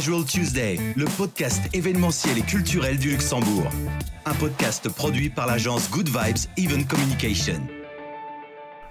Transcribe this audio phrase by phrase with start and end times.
[0.00, 3.68] Casual Tuesday, le podcast événementiel et culturel du Luxembourg.
[4.24, 7.60] Un podcast produit par l'agence Good Vibes Even Communication.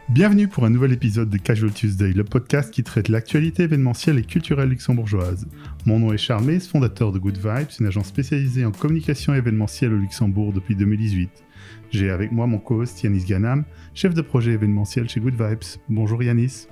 [0.09, 4.23] Bienvenue pour un nouvel épisode de Casual Tuesday, le podcast qui traite l'actualité événementielle et
[4.23, 5.47] culturelle luxembourgeoise.
[5.87, 9.97] Mon nom est Charles fondateur de Good Vibes, une agence spécialisée en communication événementielle au
[9.97, 11.43] Luxembourg depuis 2018.
[11.89, 15.79] J'ai avec moi mon co-host Yanis Ganam, chef de projet événementiel chez Good Vibes.
[15.89, 16.67] Bonjour Yanis.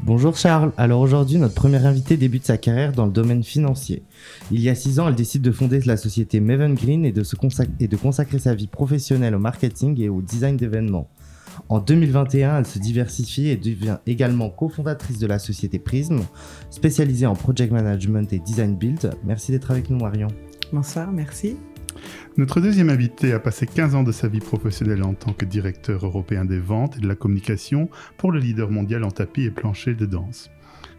[0.00, 4.02] Bonjour Charles, alors aujourd'hui notre première invitée débute sa carrière dans le domaine financier.
[4.50, 7.22] Il y a six ans, elle décide de fonder la société Maven Green et de,
[7.22, 7.36] se
[7.78, 11.08] et de consacrer sa vie professionnelle au marketing et au design d'événements.
[11.68, 16.20] En 2021, elle se diversifie et devient également cofondatrice de la société Prism,
[16.70, 19.12] spécialisée en project management et design build.
[19.24, 20.28] Merci d'être avec nous Marion.
[20.72, 21.56] Bonsoir, merci.
[22.36, 26.04] Notre deuxième invité a passé 15 ans de sa vie professionnelle en tant que directeur
[26.06, 29.94] européen des ventes et de la communication pour le leader mondial en tapis et plancher
[29.94, 30.50] de danse.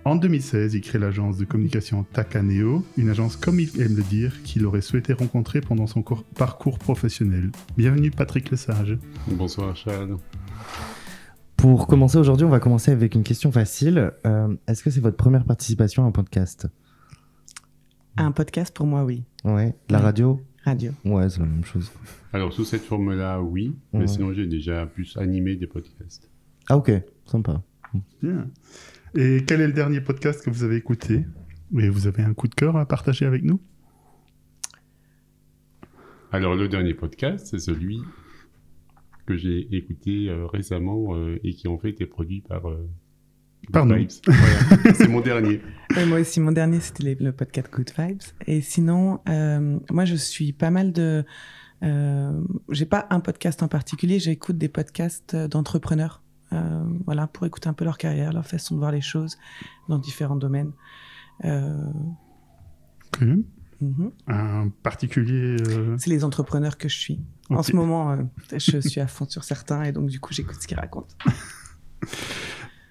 [0.06, 4.44] En 2016, il crée l'agence de communication Takaneo, une agence comme il aime le dire,
[4.44, 6.04] qu'il aurait souhaité rencontrer pendant son
[6.36, 7.52] parcours professionnel.
[7.78, 8.98] Bienvenue Patrick Lesage.
[9.28, 10.18] Bonsoir Charles.
[11.56, 14.12] Pour commencer aujourd'hui, on va commencer avec une question facile.
[14.28, 16.68] Euh, est-ce que c'est votre première participation à un podcast?
[18.18, 19.24] Un podcast pour moi, oui.
[19.46, 19.74] Ouais.
[19.90, 20.42] La radio?
[20.64, 20.92] Radio.
[21.04, 21.92] Ouais, c'est la même chose.
[22.32, 23.76] Alors, sous cette forme-là, oui.
[23.92, 26.30] Mais sinon, j'ai déjà plus animé des podcasts.
[26.70, 26.92] Ah, ok.
[27.26, 27.62] Sympa.
[28.22, 28.50] Bien.
[29.16, 31.26] Et quel est le dernier podcast que vous avez écouté?
[31.78, 33.60] Et vous avez un coup de cœur à partager avec nous?
[36.32, 38.00] Alors, le dernier podcast, c'est celui
[39.26, 42.90] que j'ai écouté euh, récemment euh, et qui en fait été produit par euh,
[43.72, 44.08] par nous.
[44.96, 45.62] c'est mon dernier.
[46.08, 48.22] moi aussi, mon dernier, c'était le podcast Good Vibes.
[48.48, 49.20] Et sinon,
[49.90, 51.26] moi, je suis pas mal de.
[51.82, 56.22] j'ai pas un podcast en particulier, j'écoute des podcasts d'entrepreneurs.
[57.06, 59.38] voilà, pour écouter un peu leur carrière, leur façon de voir les choses
[59.88, 60.72] dans différents domaines.
[61.44, 63.28] Ok.
[63.84, 64.12] Mhm.
[64.28, 65.58] Un particulier.
[65.98, 67.20] C'est les entrepreneurs que je suis.
[67.50, 68.24] En ce moment, euh,
[68.54, 71.16] je suis à fond sur certains et donc du coup, j'écoute ce qu'ils racontent.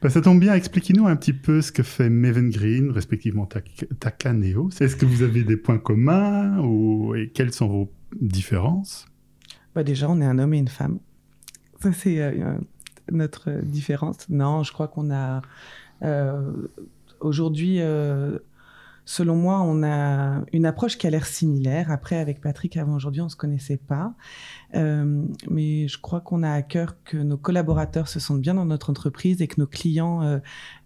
[0.03, 3.49] Bah, ça tombe bien, expliquez-nous un petit peu ce que fait Maven Green, respectivement
[4.01, 4.69] Takaneo.
[4.81, 9.07] Est-ce que vous avez des points communs ou et quelles sont vos différences?
[9.77, 10.99] Bah Déjà, on est un homme et une femme.
[11.81, 12.59] Ça, c'est euh,
[13.13, 14.29] notre différence.
[14.29, 15.41] Non, je crois qu'on a
[16.03, 16.51] euh,
[17.21, 17.79] aujourd'hui
[19.05, 21.91] selon moi, on a une approche qui a l'air similaire.
[21.91, 24.15] Après, avec Patrick, avant aujourd'hui, on ne se connaissait pas.
[24.75, 28.65] Euh, mais je crois qu'on a à cœur que nos collaborateurs se sentent bien dans
[28.65, 30.39] notre entreprise et que nos clients euh,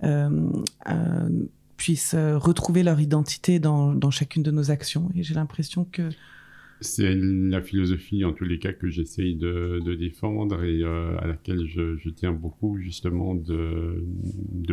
[0.05, 1.47] euh,
[1.77, 5.11] puissent retrouver leur identité dans, dans, chacune de nos actions.
[5.15, 6.09] Et j'ai l'impression que
[6.81, 11.67] c'est la philosophie, en tous les cas, que j'essaye de, défendre et euh, à laquelle
[11.67, 14.05] je, tiens beaucoup, justement, de,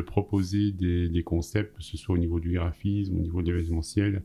[0.01, 4.23] proposer des, concepts, que ce soit au niveau du graphisme, au niveau de l'événementiel,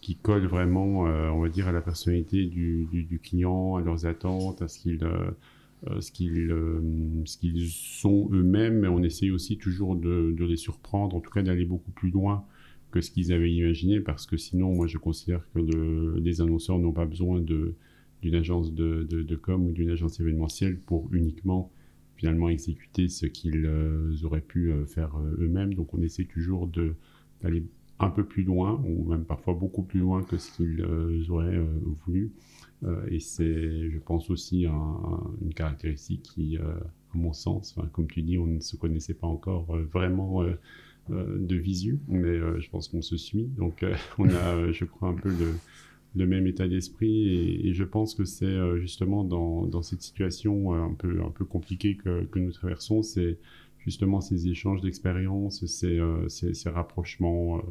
[0.00, 4.62] qui collent vraiment, euh, on va dire, à la personnalité du, client, à leurs attentes,
[4.62, 7.24] à ce qu'ils euh,
[7.68, 11.90] sont eux-mêmes, mais on essaye aussi toujours de, les surprendre, en tout cas d'aller beaucoup
[11.90, 12.44] plus loin
[12.90, 16.92] que ce qu'ils avaient imaginé, parce que sinon, moi, je considère que les annonceurs n'ont
[16.92, 21.70] pas besoin d'une agence de, de, com ou d'une agence événementielle pour uniquement
[22.16, 25.74] finalement exécuter ce qu'ils euh, auraient pu euh, faire euh, eux-mêmes.
[25.74, 27.64] Donc, on essaie toujours d'aller
[28.00, 31.60] un peu plus loin, ou même parfois beaucoup plus loin que ce qu'ils auraient
[32.04, 32.30] voulu.
[33.10, 36.78] et c'est, je pense, aussi une caractéristique qui, à
[37.14, 40.44] mon sens, comme tu dis, on ne se connaissait pas encore vraiment
[41.10, 43.44] de visu, mais euh, je pense qu'on se suit.
[43.56, 45.30] Donc, euh, on a, je crois, un peu
[46.14, 47.28] le, même état d'esprit
[47.68, 53.02] et, je pense que c'est justement dans, cette situation un peu, compliquée que, nous traversons,
[53.02, 53.38] c'est
[53.78, 56.00] justement ces échanges d'expériences, ces,
[56.66, 57.62] rapprochements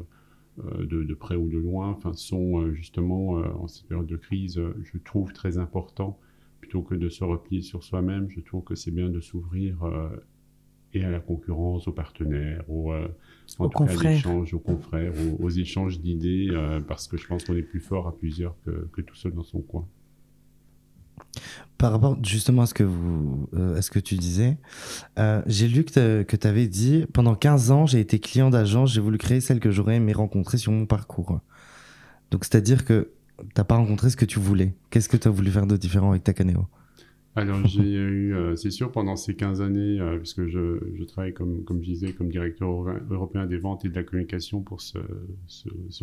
[0.56, 5.58] de, près ou de loin, sont justement en cette période de crise, je trouve très
[5.58, 6.18] important
[6.60, 8.30] plutôt que de se replier sur soi-même.
[8.30, 9.84] Je trouve que c'est bien de s'ouvrir
[10.94, 13.08] et à la concurrence, aux partenaires, aux, euh,
[13.58, 14.26] aux confrères.
[14.26, 18.16] aux confrères, aux, échanges d'idées, euh, parce que je pense qu'on est plus fort à
[18.16, 19.86] plusieurs que, que, tout seul dans son coin.
[21.78, 24.56] Par rapport justement à ce que, vous, euh, à ce que tu disais,
[25.46, 29.18] j'ai lu que tu avais dit pendant 15 ans, j'ai été client d'agence, j'ai voulu
[29.18, 31.40] créer celle que j'aurais aimé rencontrer sur mon parcours.
[32.30, 34.74] Donc, c'est-à-dire que tu n'as pas rencontré ce que tu voulais.
[34.90, 36.66] Qu'est-ce que tu as voulu faire de différent avec ta Takaneo?
[37.38, 41.64] Alors j'ai eu, euh, c'est sûr, pendant ces 15 années, euh, puisque je, travaille comme,
[41.68, 42.68] je disais, comme directeur
[43.10, 44.98] européen des ventes et de la communication pour ce,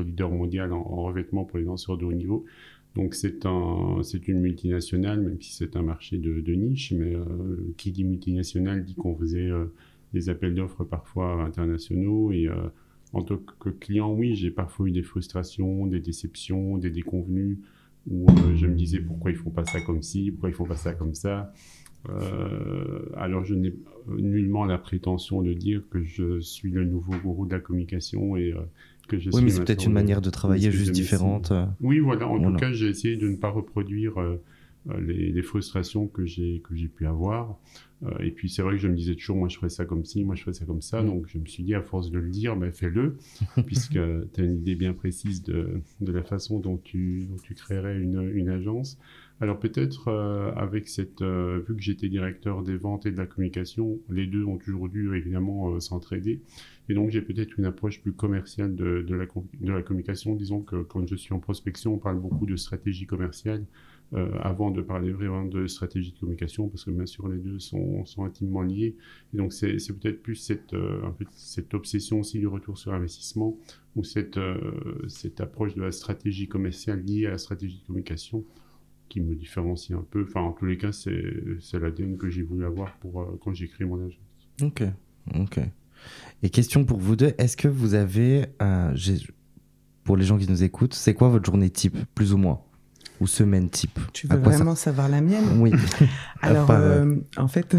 [0.02, 2.46] leader mondial en, revêtement pour les lanceurs de haut niveau.
[2.96, 7.26] Donc c'est un, c'est une multinationale, même si c'est un marché de, niche, mais euh,
[7.78, 9.52] qui dit multinationale dit qu'on faisait
[10.14, 12.48] des appels d'offres parfois internationaux et
[13.12, 17.58] en tant que client, oui, j'ai parfois eu des frustrations, des déceptions, des déconvenus,
[18.10, 20.76] où je me disais pourquoi ils font pas ça comme ci, pourquoi ils font pas
[20.76, 21.54] ça comme ça.
[23.16, 23.74] alors je n'ai
[24.18, 28.54] nullement la prétention de dire que je suis le nouveau gourou de la communication et
[29.08, 31.52] que je oui, mais c'est peut-être une manière de travailler juste différente.
[31.82, 32.28] Oui, voilà.
[32.28, 34.14] En tout cas, j'ai essayé de ne pas reproduire
[34.92, 37.58] euh, les, frustrations que j'ai que j'ai pu avoir.
[38.04, 40.06] Euh, et puis c'est vrai que je me disais toujours, moi je ferais ça comme
[40.06, 41.02] ci, moi je ferais ça comme ça.
[41.02, 41.08] Mm.
[41.08, 43.18] Donc je me suis dit, à force de le dire, ben, fais-le,
[43.66, 47.56] puisque tu as une idée bien précise de, de la façon dont tu, dont tu
[47.56, 49.00] créerais une, une agence.
[49.42, 54.00] Alors peut-être euh, avec cette, vu que j'étais directeur des ventes et de la communication,
[54.10, 56.42] les deux ont toujours dû évidemment s'entraider.
[56.90, 60.36] Et donc j'ai peut-être une approche plus commerciale de, de, la, de la communication.
[60.36, 63.66] Disons que quand je suis en prospection, on parle beaucoup de stratégie commerciale.
[64.16, 67.60] Euh, avant de parler vraiment de stratégie de communication, parce que bien sûr les deux
[67.60, 68.96] sont, intimement liés.
[69.34, 71.02] Donc c'est peut-être plus cette, euh,
[71.34, 73.58] cette obsession aussi du retour sur investissement,
[73.98, 78.46] ou cette, euh, cette approche de la stratégie commerciale liée à la stratégie de communication
[79.10, 80.24] qui me différencie un peu.
[80.24, 81.12] Enfin, en tous les cas, c'est
[81.74, 84.18] l'ADN que j'ai voulu avoir pour, quand j'ai créé mon agence.
[84.62, 84.84] Ok,
[85.38, 85.60] ok.
[86.42, 88.46] Et question pour vous deux, est-ce que vous avez,
[90.06, 92.62] pour les gens qui nous écoutent, c'est quoi votre journée type, plus ou moins?
[93.22, 95.72] Ou semaine type Tu veux vraiment savoir la mienne Oui.
[96.42, 97.76] Alors, euh, en fait,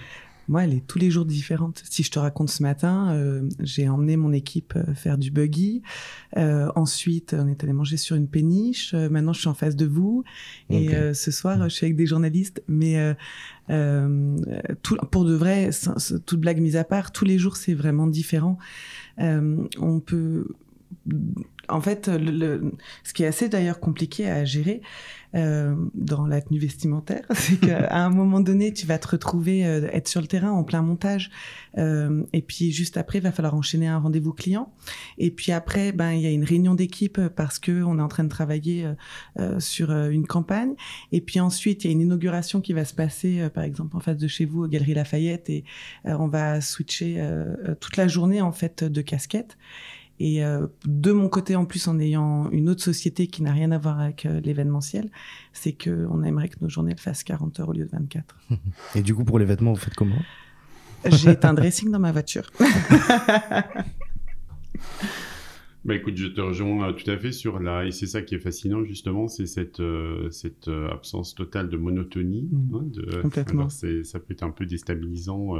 [0.48, 1.82] moi, elle est tous les jours différente.
[1.88, 5.82] Si je te raconte ce matin, euh, j'ai emmené mon équipe euh, faire du buggy.
[6.36, 8.94] ensuite, on est allé manger sur une péniche.
[8.94, 10.24] maintenant, je suis en face de vous.
[10.68, 12.62] Et ce soir, je suis avec des journalistes.
[12.68, 13.16] Mais
[13.68, 15.70] tout, pour de vrai,
[16.26, 18.58] toute blague mise à part, tous les jours, c'est vraiment différent.
[19.18, 20.46] on peut
[21.70, 24.82] en fait, ce qui est assez d'ailleurs compliqué à gérer
[25.36, 29.86] euh, dans la tenue vestimentaire, c'est qu'à un moment donné, tu vas te retrouver euh,
[29.92, 31.30] être sur le terrain en plein montage,
[31.78, 34.72] euh, et puis juste après, il va falloir enchaîner un rendez-vous client,
[35.18, 38.08] et puis après, ben il y a une réunion d'équipe parce que on est en
[38.08, 38.90] train de travailler
[39.58, 40.74] sur une campagne,
[41.12, 44.00] et puis ensuite il y a une inauguration qui va se passer, par exemple en
[44.00, 45.64] face de chez vous, aux Galeries Lafayette, et
[46.04, 47.24] on va switcher
[47.78, 49.56] toute la journée en fait de casquette.
[50.20, 53.72] Et euh, de mon côté, en plus, en ayant une autre société qui n'a rien
[53.72, 55.10] à voir avec euh, l'événementiel,
[55.54, 58.36] c'est qu'on aimerait que nos journées fassent 40 heures au lieu de 24.
[58.94, 60.20] Et du coup, pour les vêtements, vous faites comment?
[61.06, 62.50] J'ai un dressing dans ma voiture.
[65.82, 68.38] Bah écoute, je te rejoins tout à fait sur là, et c'est ça qui est
[68.38, 72.50] fascinant justement, c'est cette, euh, cette absence totale de monotonie.
[72.52, 72.74] Mmh.
[72.74, 73.70] Hein, de, Complètement.
[73.70, 73.88] ça
[74.18, 75.56] peut être un peu déstabilisant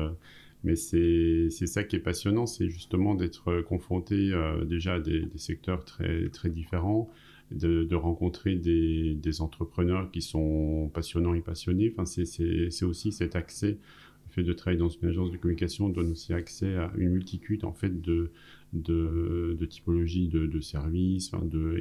[0.65, 5.27] mais c'est ça qui est passionnant, c'est justement d'être euh, confronté euh, déjà à des,
[5.37, 7.11] secteurs très, très différents,
[7.51, 11.93] de, de rencontrer des, des, entrepreneurs qui sont passionnants et passionnés.
[11.97, 13.79] Enfin, c'est aussi cet accès,
[14.29, 17.65] le fait de travailler dans une agence de communication donne aussi accès à une multitude
[17.65, 18.31] en fait de,
[18.73, 21.33] de, typologies de, de services,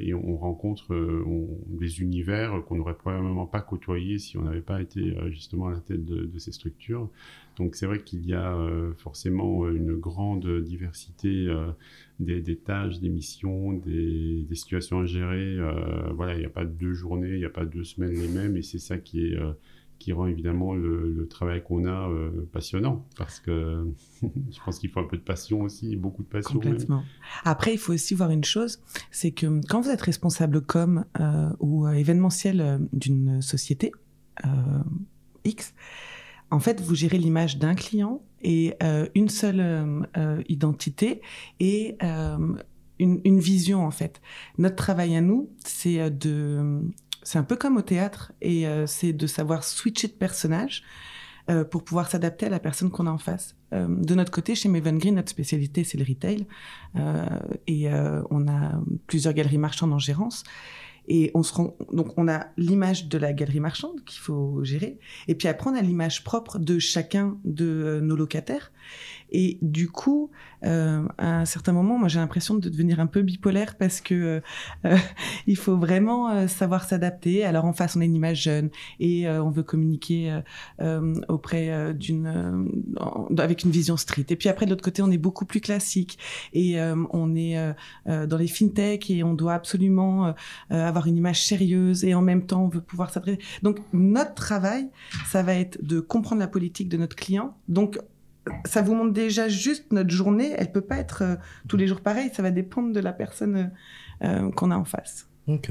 [0.02, 1.24] et on, rencontre euh,
[1.68, 5.80] des univers qu'on n'aurait probablement pas côtoyés si on n'avait pas été justement à la
[5.80, 7.10] tête de, ces structures.
[7.56, 11.70] Donc c'est vrai qu'il y a euh, forcément euh, une grande diversité euh,
[12.18, 15.58] des, tâches, des missions, des, situations à gérer.
[16.14, 18.56] voilà, il n'y a pas deux journées, il n'y a pas deux semaines les mêmes,
[18.56, 19.38] et c'est ça qui est
[20.00, 22.10] qui rend évidemment le, travail qu'on a
[22.52, 23.86] passionnant parce que
[24.22, 26.54] je pense qu'il faut un peu de passion aussi, beaucoup de passion.
[26.54, 27.04] Complètement.
[27.44, 31.04] Après, il faut aussi voir une chose, c'est que quand vous êtes responsable com
[31.60, 33.92] ou événementiel d'une société
[35.44, 35.74] X,
[36.50, 41.20] en fait, vous gérez l'image d'un client et euh, une seule euh, euh, identité
[41.60, 41.96] et
[42.98, 44.20] une, vision en fait.
[44.58, 46.82] Notre travail à nous, c'est de,
[47.22, 50.82] c'est un peu comme au théâtre et c'est de savoir switcher de personnage
[51.70, 53.56] pour pouvoir s'adapter à la personne qu'on a en face.
[53.72, 56.46] de notre côté, chez Maven Green, notre spécialité c'est le retail
[57.66, 57.88] et
[58.30, 60.44] on a plusieurs galeries marchandes en gérance.
[61.12, 65.00] Et on se rend, donc on a l'image de la galerie marchande qu'il faut gérer.
[65.26, 68.70] Et puis après, on a l'image propre de chacun de euh, nos locataires.
[69.32, 70.30] Et du coup,
[70.64, 74.14] euh, à un certain moment, moi j'ai l'impression de devenir un peu bipolaire parce que
[74.14, 74.40] euh,
[74.84, 74.96] euh
[75.46, 77.44] il faut vraiment euh, savoir s'adapter.
[77.44, 80.40] Alors en face, on a une image jeune et on veut communiquer
[81.28, 82.68] auprès d'une
[83.38, 84.26] avec une vision street.
[84.30, 86.18] Et puis après, de l'autre côté, on est beaucoup plus classique
[86.52, 87.74] et on est
[88.06, 90.34] dans les fintech et on doit absolument
[90.70, 93.38] avoir une image sérieuse et en même temps, on veut pouvoir s'adresser.
[93.62, 94.88] Donc notre travail,
[95.26, 97.56] ça va être de comprendre la politique de notre client.
[97.68, 97.98] Donc
[98.64, 100.54] ça vous montre déjà juste notre journée.
[100.56, 101.36] Elle peut pas être euh,
[101.68, 102.30] tous les jours pareille.
[102.32, 105.28] Ça va dépendre de la personne euh, euh, qu'on a en face.
[105.46, 105.70] Ok.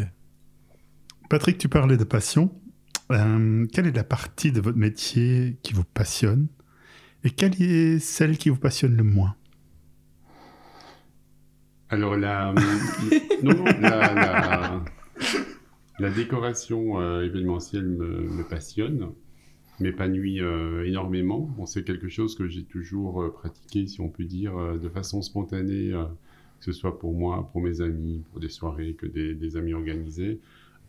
[1.29, 2.51] Patrick, tu parlais de passion.
[3.09, 6.47] quelle est la partie de votre métier qui vous passionne
[7.23, 9.35] et quelle est celle qui vous passionne le moins?
[11.89, 12.53] Alors, la,
[13.43, 14.83] non, non, la, la,
[15.99, 19.09] la décoration euh, événementielle me, me passionne,
[19.81, 21.49] m'épanouit euh, énormément.
[21.65, 25.21] C'est quelque chose que j'ai toujours euh, pratiqué, si on peut dire, euh, de façon
[25.21, 25.91] spontanée,
[26.59, 30.39] que ce soit pour moi, pour mes amis, pour des soirées que des, amis organisés.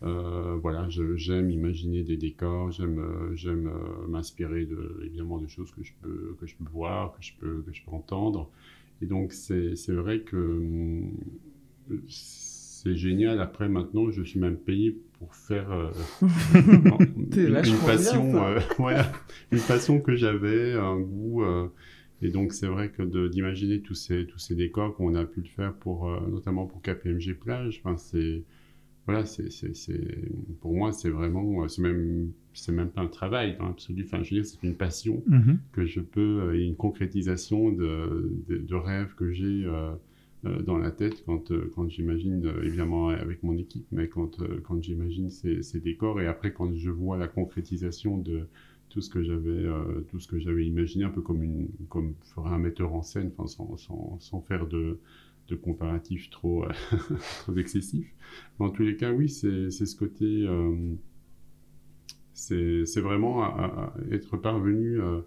[0.01, 3.01] Voilà, j'aime imaginer des décors, j'aime
[3.35, 3.71] j'aime
[4.09, 7.61] m'inspirer de évidemment de choses que je peux que je peux voir, que je peux
[7.61, 8.49] que je peux entendre.
[9.01, 11.11] Et donc c'est c'est vrai que hum,
[12.83, 13.39] c'est génial.
[13.39, 15.89] Après maintenant, je suis même payé pour faire euh,
[17.35, 19.11] une, passion, euh, voilà,
[19.51, 21.43] une passion que j'avais, un goût.
[21.43, 21.67] euh,
[22.23, 25.47] et donc c'est vrai que d'imaginer tous ces tous ces décors qu'on a pu le
[25.47, 28.43] faire pour notamment pour KPMG plage, enfin c'est
[29.07, 29.49] voilà, c'est,
[30.61, 34.03] pour moi, c'est vraiment, c'est même, c'est même pas un travail dans l'absolu.
[34.05, 35.57] Enfin, je veux dire, c'est une passion Mhm.
[35.71, 39.65] que je peux, et une concrétisation de, de, de rêves que j'ai
[40.43, 44.59] dans la tête quand, euh, quand j'imagine, euh, évidemment avec mon équipe, mais quand, euh,
[44.63, 48.47] quand j'imagine ces, ces décors et après quand je vois la concrétisation de
[48.89, 52.15] tout ce que j'avais, euh, tout ce que j'avais imaginé, un peu comme une, comme
[52.35, 54.99] ferait un metteur en scène, enfin, sans, sans, sans faire de,
[55.47, 56.69] de comparatifs trop, euh,
[57.41, 58.13] trop excessifs.
[58.59, 60.25] Mais en tous les cas, oui, c'est ce côté.
[60.25, 60.95] euh,
[62.33, 64.99] c'est vraiment être parvenu.
[64.99, 65.21] euh,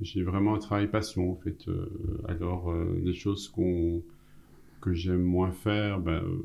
[0.00, 1.68] J'ai vraiment un travail passion, en fait.
[1.68, 1.88] euh,
[2.28, 4.02] alors, euh, des choses qu'on
[4.80, 6.42] que j'aime moins faire, ben, euh,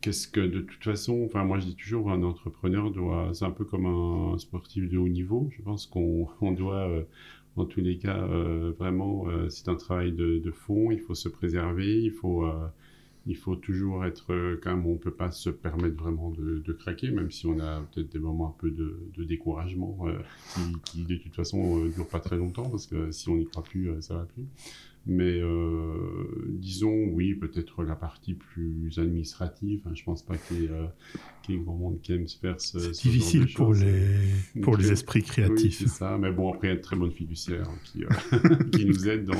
[0.00, 3.50] qu'est-ce que de toute façon, enfin moi je dis toujours un entrepreneur doit, c'est un
[3.50, 5.48] peu comme un sportif de haut niveau.
[5.56, 7.02] Je pense qu'on on doit, euh,
[7.56, 10.90] en tous les cas, euh, vraiment, c'est un travail de, de fond.
[10.90, 12.46] Il faut se préserver, il faut,
[13.26, 17.10] il faut toujours être, quand même, on peut pas se permettre vraiment de, de craquer,
[17.10, 19.96] même si on a peut-être des moments un peu de, de découragement
[20.84, 23.62] qui, de toute façon euh, durent pas très longtemps parce que si on n'y croit
[23.62, 24.44] plus, ça va plus.
[25.08, 26.26] Mais euh,
[26.58, 29.82] disons, oui, peut-être la partie plus administrative.
[29.86, 30.86] Hein, je pense pas qu'il y, ait, euh,
[31.42, 33.54] qu'il y ait grand monde qui aime se faire ce, C'est ce genre de difficile
[33.54, 34.92] pour les, pour les Ok.
[34.92, 35.78] esprits Oui, créatifs.
[35.78, 36.18] c'est ça.
[36.18, 39.08] Mais bon, après, il y a de très bonnes fiduciaires hein, qui, euh, qui nous
[39.08, 39.38] aident dans.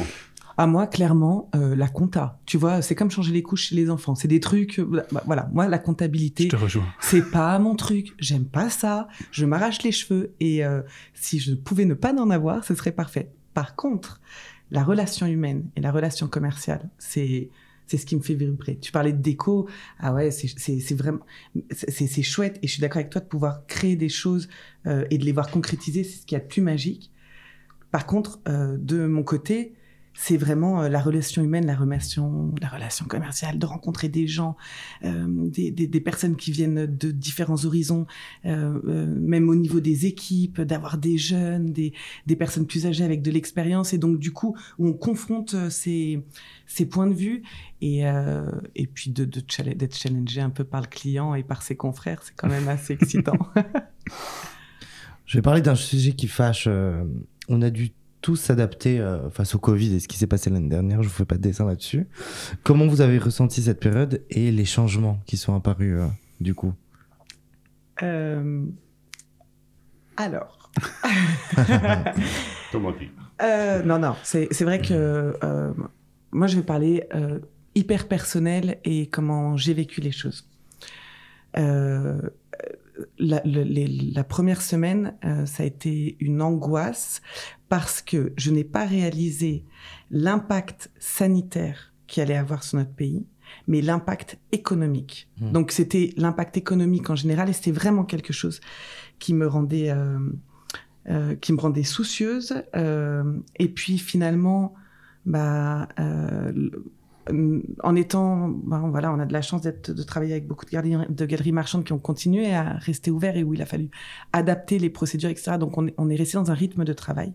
[0.58, 2.40] À moi, clairement, euh, la compta.
[2.46, 4.14] Tu vois, c'est comme changer les couches chez les enfants.
[4.14, 4.78] C'est des trucs.
[4.78, 6.86] euh, bah, voilà, moi, la Je comptabilité, te rejoins.
[7.00, 8.14] c'est pas mon truc.
[8.18, 9.08] J'aime pas ça.
[9.32, 10.32] Je m'arrache les cheveux.
[10.40, 10.80] Et euh,
[11.12, 13.32] si je pouvais ne pas en avoir, ce serait parfait.
[13.52, 14.20] Par contre,
[14.70, 17.50] la relation humaine et la relation commerciale, c'est
[17.86, 18.78] c'est ce qui me fait vibrer.
[18.80, 19.68] Tu parlais de déco,
[20.00, 21.20] ah ouais, c'est vraiment,
[21.70, 22.58] c'est chouette.
[22.62, 24.48] Et je suis d'accord avec toi de pouvoir créer des choses
[24.86, 27.12] euh, et de les voir concrétiser, c'est ce qu'il y a de plus magique.
[27.92, 29.74] Par contre, euh, de mon côté,
[30.16, 34.56] c'est vraiment euh, la relation humaine, la relation, la relation commerciale, de rencontrer des gens,
[35.04, 38.06] euh, des, des, des personnes qui viennent de différents horizons,
[38.46, 41.92] euh, même au niveau des équipes, d'avoir des jeunes, des,
[42.26, 46.24] des personnes plus âgées avec de l'expérience, et donc du coup, on confronte ces,
[46.66, 47.42] ces points de vue,
[47.82, 48.04] et,
[48.74, 49.42] et puis de, de
[49.74, 52.94] d'être challengé un peu par le client et par ses confrères, c'est quand même assez
[52.94, 53.38] excitant.
[55.26, 56.68] Je vais parler d'un sujet qui fâche.
[57.48, 60.68] on a dû tous s'adapter euh, face au Covid et ce qui s'est passé l'année
[60.68, 61.02] dernière.
[61.02, 62.06] Je vous fais pas de dessin là-dessus.
[62.62, 66.06] Comment vous avez ressenti cette période et les changements qui sont apparus euh,
[66.40, 66.72] du coup?
[68.02, 68.64] Euh,
[70.16, 70.70] alors.
[72.72, 73.10] Comment dire
[73.42, 75.72] Euh, non, non, c'est c'est vrai que euh,
[76.32, 77.38] moi, je vais parler euh,
[77.74, 80.48] hyper personnel et comment j'ai vécu les choses.
[83.18, 87.20] La, le- les- la première semaine, euh, ça a été une angoisse
[87.68, 89.64] parce que je n'ai pas réalisé
[90.10, 93.26] l'impact sanitaire qu'il allait avoir sur notre pays,
[93.66, 95.28] mais l'impact économique.
[95.40, 95.52] Mmh.
[95.52, 98.60] Donc c'était l'impact économique en général et c'était vraiment quelque chose
[99.18, 100.18] qui me rendait euh,
[101.08, 102.62] euh, qui me rendait soucieuse.
[102.76, 104.74] euh, et puis finalement,
[105.24, 106.84] bah, euh, le-
[107.28, 110.70] en étant, bah, voilà, on a de la chance d'être, de travailler avec beaucoup de
[110.70, 113.90] galeries, de galeries marchandes qui ont continué à rester ouverts et où il a fallu
[114.32, 115.58] adapter les procédures, etc.
[115.58, 117.34] Donc on est, on est resté dans un rythme de travail.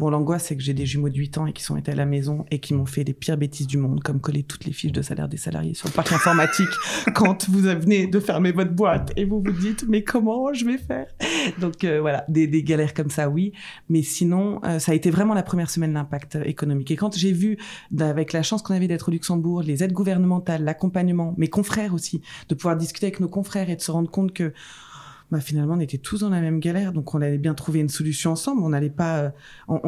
[0.00, 1.94] Bon, l'angoisse, c'est que j'ai des jumeaux de 8 ans et qui sont été à
[1.94, 4.72] la maison et qui m'ont fait les pires bêtises du monde, comme coller toutes les
[4.72, 6.70] fiches de salaire des salariés sur le parc informatique
[7.14, 10.78] quand vous venez de fermer votre boîte et vous vous dites, mais comment je vais
[10.78, 11.04] faire?
[11.60, 13.52] Donc euh, voilà, des, des galères comme ça, oui.
[13.90, 16.90] Mais sinon, euh, ça a été vraiment la première semaine l'impact euh, économique.
[16.90, 17.58] Et quand j'ai vu,
[17.98, 22.22] avec la chance qu'on avait d'être au Luxembourg, les aides gouvernementales, l'accompagnement, mes confrères aussi,
[22.48, 24.54] de pouvoir discuter avec nos confrères et de se rendre compte que
[25.30, 27.88] bah, finalement, on était tous dans la même galère, donc on allait bien trouver une
[27.88, 28.62] solution ensemble.
[28.62, 29.32] On n'allait pas.
[29.68, 29.78] euh,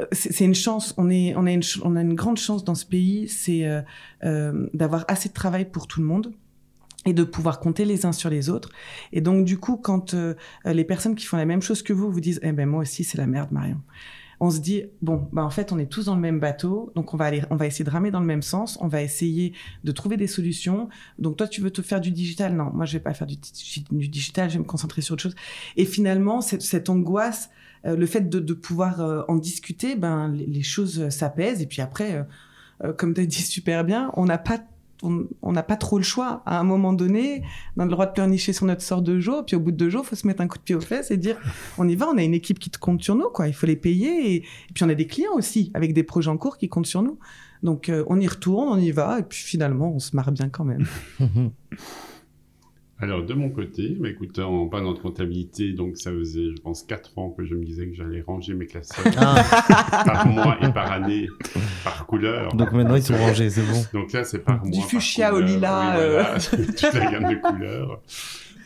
[0.00, 0.94] euh, c'est une chance.
[0.96, 3.66] On, a une, grande chance dans ce pays, c'est
[4.24, 6.32] euh, d'avoir assez de travail pour tout le monde
[7.04, 8.70] et de pouvoir compter les uns sur les autres.
[9.12, 10.14] Et donc, du coup, quand
[10.64, 13.02] les personnes qui font la même chose que vous vous disent Eh ben, moi aussi,
[13.02, 13.80] c'est la merde, Marion.
[14.42, 17.14] On se dit bon, bah en fait, on est tous dans le même bateau, donc
[17.14, 19.52] on va aller, on va essayer de ramer dans le même sens, on va essayer
[19.84, 20.88] de trouver des solutions.
[21.20, 22.56] Donc toi, tu veux te faire du digital?
[22.56, 23.36] Non, moi je vais pas faire du,
[24.08, 25.36] digital, je vais me concentrer sur autre chose.
[25.76, 27.50] Et finalement, cette, angoisse,
[27.86, 31.62] euh, le fait de, pouvoir euh, en discuter, ben les, les choses s'apaisent.
[31.62, 32.26] Et puis après,
[32.82, 34.58] euh, comme tu as dit super bien, on n'a pas
[35.02, 36.42] on n'a pas trop le choix.
[36.46, 37.42] À un moment donné,
[37.76, 39.90] on le droit de pleurnicher sur notre sort de jour, puis au bout de deux
[39.90, 41.36] jours, faut se mettre un coup de pied aux fesses et dire
[41.78, 43.48] on y va, on a une équipe qui te compte sur nous, quoi.
[43.48, 44.34] Il faut les payer.
[44.34, 44.40] Et,
[44.74, 47.18] puis on a des clients aussi, avec des projets en cours qui comptent sur nous.
[47.62, 50.48] Donc euh, on y retourne, on y va, et puis finalement, on se marre bien
[50.48, 50.86] quand même.
[53.02, 56.84] Alors, de mon côté, bah, écoute, en pas notre comptabilité, donc ça faisait, je pense,
[56.84, 60.04] 4 ans que je me disais que j'allais ranger mes classeurs Ah.
[60.06, 61.28] par mois et par année,
[61.82, 62.54] par couleur.
[62.54, 63.82] Donc maintenant ils sont rangés, c'est bon.
[64.00, 64.78] Donc là, c'est par Du mois.
[64.80, 68.00] par fuchsia au lilas, Oui, voilà, toute la gamme de couleurs.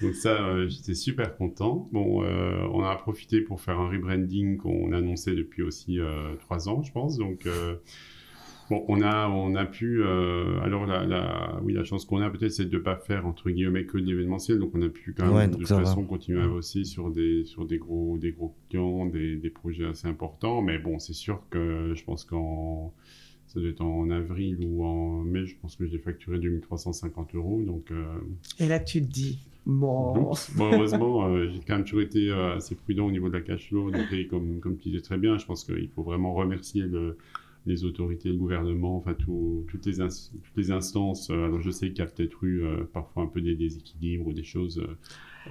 [0.02, 1.88] Donc ça, euh, j'étais super content.
[1.90, 6.69] Bon, euh, on a profité pour faire un rebranding qu'on annonçait depuis aussi euh, trois
[6.69, 7.16] ans, je pense.
[7.16, 7.76] Donc euh,
[8.70, 10.02] bon, on a, on a pu.
[10.02, 13.26] euh, alors la, la, oui, la chance qu'on a peut-être, c'est de ne pas faire
[13.26, 14.58] entre guillemets que de l'événementiel.
[14.58, 15.76] Donc on a pu quand même Ouais, de toute va.
[15.80, 19.87] façon continuer à bosser sur des sur des gros des gros clients, des, des projets
[19.87, 20.62] assez importants.
[20.62, 22.92] Mais bon, c'est sûr que je pense qu'en
[23.46, 27.62] ça doit être en avril ou en mai, je pense que j'ai facturé 2350 euros.
[27.64, 28.04] Donc, euh,
[28.58, 30.32] Et là, tu te dis bon.
[30.58, 33.68] heureusement, euh, j'ai quand même toujours été euh, assez prudent au niveau de la cash
[33.68, 33.90] flow.
[33.90, 37.16] Donc, et comme, comme tu disais très bien, je pense qu'il faut vraiment remercier le-
[37.66, 41.30] les autorités, le gouvernement, enfin tout- toutes, les instances.
[41.30, 44.26] Euh, Alors, je sais qu'il y a peut-être eu euh, parfois un peu des déséquilibres
[44.28, 44.85] ou des choses.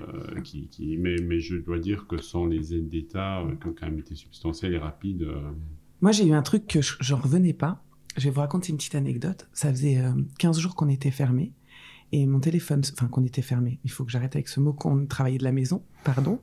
[0.02, 0.70] euh, qui,
[1.00, 4.14] mais, je dois dire que sans les aides d'État, euh, qui ont quand même été
[4.14, 5.26] substantielles et rapides,
[6.02, 7.82] Moi, j'ai eu un truc que je- j'en revenais pas.
[8.18, 9.48] Je vais vous raconter une petite anecdote.
[9.54, 11.54] Ça faisait euh, 15 jours qu'on était fermés.
[12.12, 15.06] Et mon téléphone, enfin qu'on était fermé, il faut que j'arrête avec ce mot, qu'on
[15.06, 16.40] travaillait de la maison, pardon,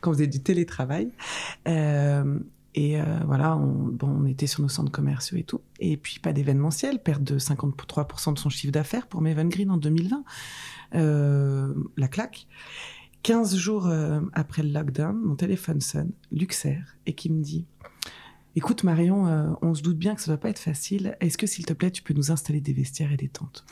[0.00, 1.10] qu'on faisait du télétravail.
[1.68, 2.38] Euh,
[2.74, 5.60] et euh, voilà, on, bon, on était sur nos centres commerciaux et tout.
[5.78, 9.76] Et puis pas d'événementiel, perte de 53% de son chiffre d'affaires pour Maven Green en
[9.76, 10.24] 2020.
[10.94, 12.46] Euh, la claque.
[13.22, 17.66] 15 jours euh, après le lockdown, mon téléphone sonne, Luxer, et qui me dit
[18.54, 21.16] Écoute Marion, on se doute bien que ça doit pas être facile.
[21.20, 23.64] Est-ce que s'il te plaît, tu peux nous installer des vestiaires et des tentes?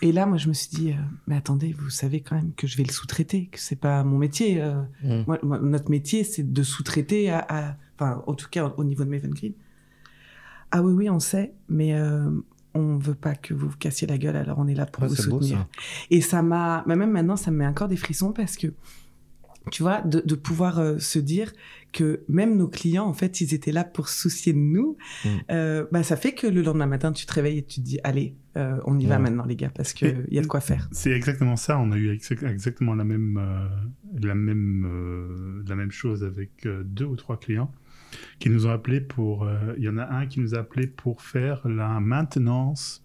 [0.00, 0.94] Et là, moi, je me suis dit,
[1.26, 4.18] mais attendez, vous savez quand même que je vais le sous-traiter, que c'est pas mon
[4.18, 4.62] métier.
[4.62, 4.80] euh.
[5.02, 5.24] Mm.
[5.26, 9.04] Moi, moi, notre métier, c'est de sous-traiter à, à- enfin, en tout cas, au niveau
[9.04, 9.52] de Maven Green.
[10.70, 12.30] Ah oui, oui, on sait, mais euh,
[12.74, 15.08] on veut pas que vous vous cassiez la gueule, alors on est là pour Ouais,
[15.08, 15.58] vous beau, soutenir.
[15.58, 15.68] ça.
[16.10, 18.68] Et ça m'a, mais même maintenant, ça me met encore des frissons parce que,
[19.70, 21.52] tu vois, de, de pouvoir euh, se dire
[21.92, 25.28] que même nos clients, en fait, ils étaient là pour se soucier de nous, Mm.
[25.50, 27.98] euh, bah, ça fait que le lendemain matin, tu te réveilles et tu te dis,
[28.04, 30.88] allez, euh, on y va maintenant, les gars, parce qu'il y a de quoi faire.
[30.92, 31.78] C'est exactement ça.
[31.78, 33.68] On a eu ex- exactement la même, euh,
[34.20, 37.70] la même, euh, la même chose avec euh, deux ou trois clients
[38.38, 39.44] qui nous ont appelés pour.
[39.44, 43.04] euh, Il y en a un qui nous a appelé pour faire la maintenance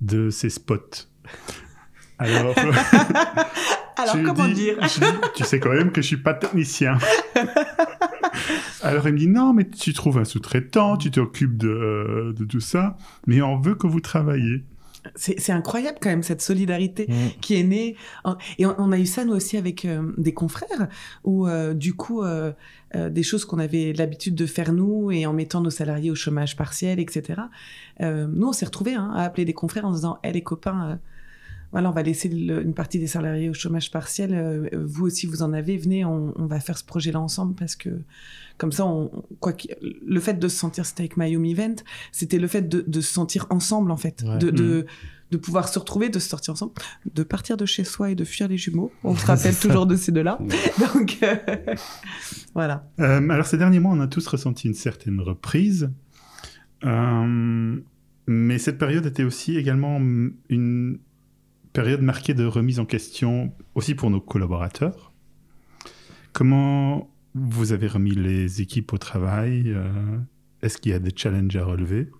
[0.00, 1.06] de ses spots.
[2.18, 2.54] Alors,
[3.96, 5.00] Alors, comment dis- dire je
[5.34, 6.98] Tu sais quand même que je suis pas technicien.
[8.82, 12.44] Alors il me dit non, mais tu trouves un sous-traitant, tu t'occupes de, euh, de
[12.44, 14.64] tout ça, mais on veut que vous travaillez.
[15.14, 17.06] C'est incroyable quand même, cette solidarité.
[17.08, 17.40] Mm.
[17.40, 17.96] qui est né.
[18.24, 20.88] en- Et on, on a eu ça nous aussi avec euh, des confrères,
[21.24, 22.22] où euh, du coup,
[22.94, 26.14] euh, des choses qu'on avait l'habitude de faire nous, et en mettant nos salariés au
[26.14, 27.40] chômage partiel, etc.
[28.00, 30.90] euh, nous, on s'est retrouvés hein, à appeler des confrères en disant, hé les copains,
[30.92, 30.96] euh,
[31.70, 34.30] voilà, on va laisser le- une partie des salariés au chômage partiel.
[34.32, 35.76] euh, vous aussi, vous en avez.
[35.76, 37.90] Venez, on, on va faire ce projet-là ensemble parce que
[38.56, 39.52] comme ça, on, quoi
[40.06, 41.74] le fait de se sentir, c'était avec My Home Event,
[42.10, 44.38] c'était le fait de, de se sentir ensemble en fait, Ouais.
[44.38, 44.86] de, de,
[45.30, 46.72] de pouvoir se retrouver, de se sortir ensemble,
[47.12, 48.92] de partir de chez soi et de fuir les jumeaux.
[49.04, 50.38] On se rappelle toujours de ces deux-là.
[50.94, 51.36] Donc euh,
[52.54, 52.88] voilà.
[53.00, 55.90] Euh, alors ces derniers mois, on a tous ressenti une certaine reprise.
[56.84, 57.80] Euh,
[58.26, 60.00] mais cette période était aussi également
[60.48, 60.98] une
[61.72, 65.12] période marquée de remise en question aussi pour nos collaborateurs.
[66.32, 69.64] Comment vous avez remis les équipes au travail?
[69.66, 70.18] Euh,
[70.62, 72.10] Est-ce qu'il y a des challenges à relever?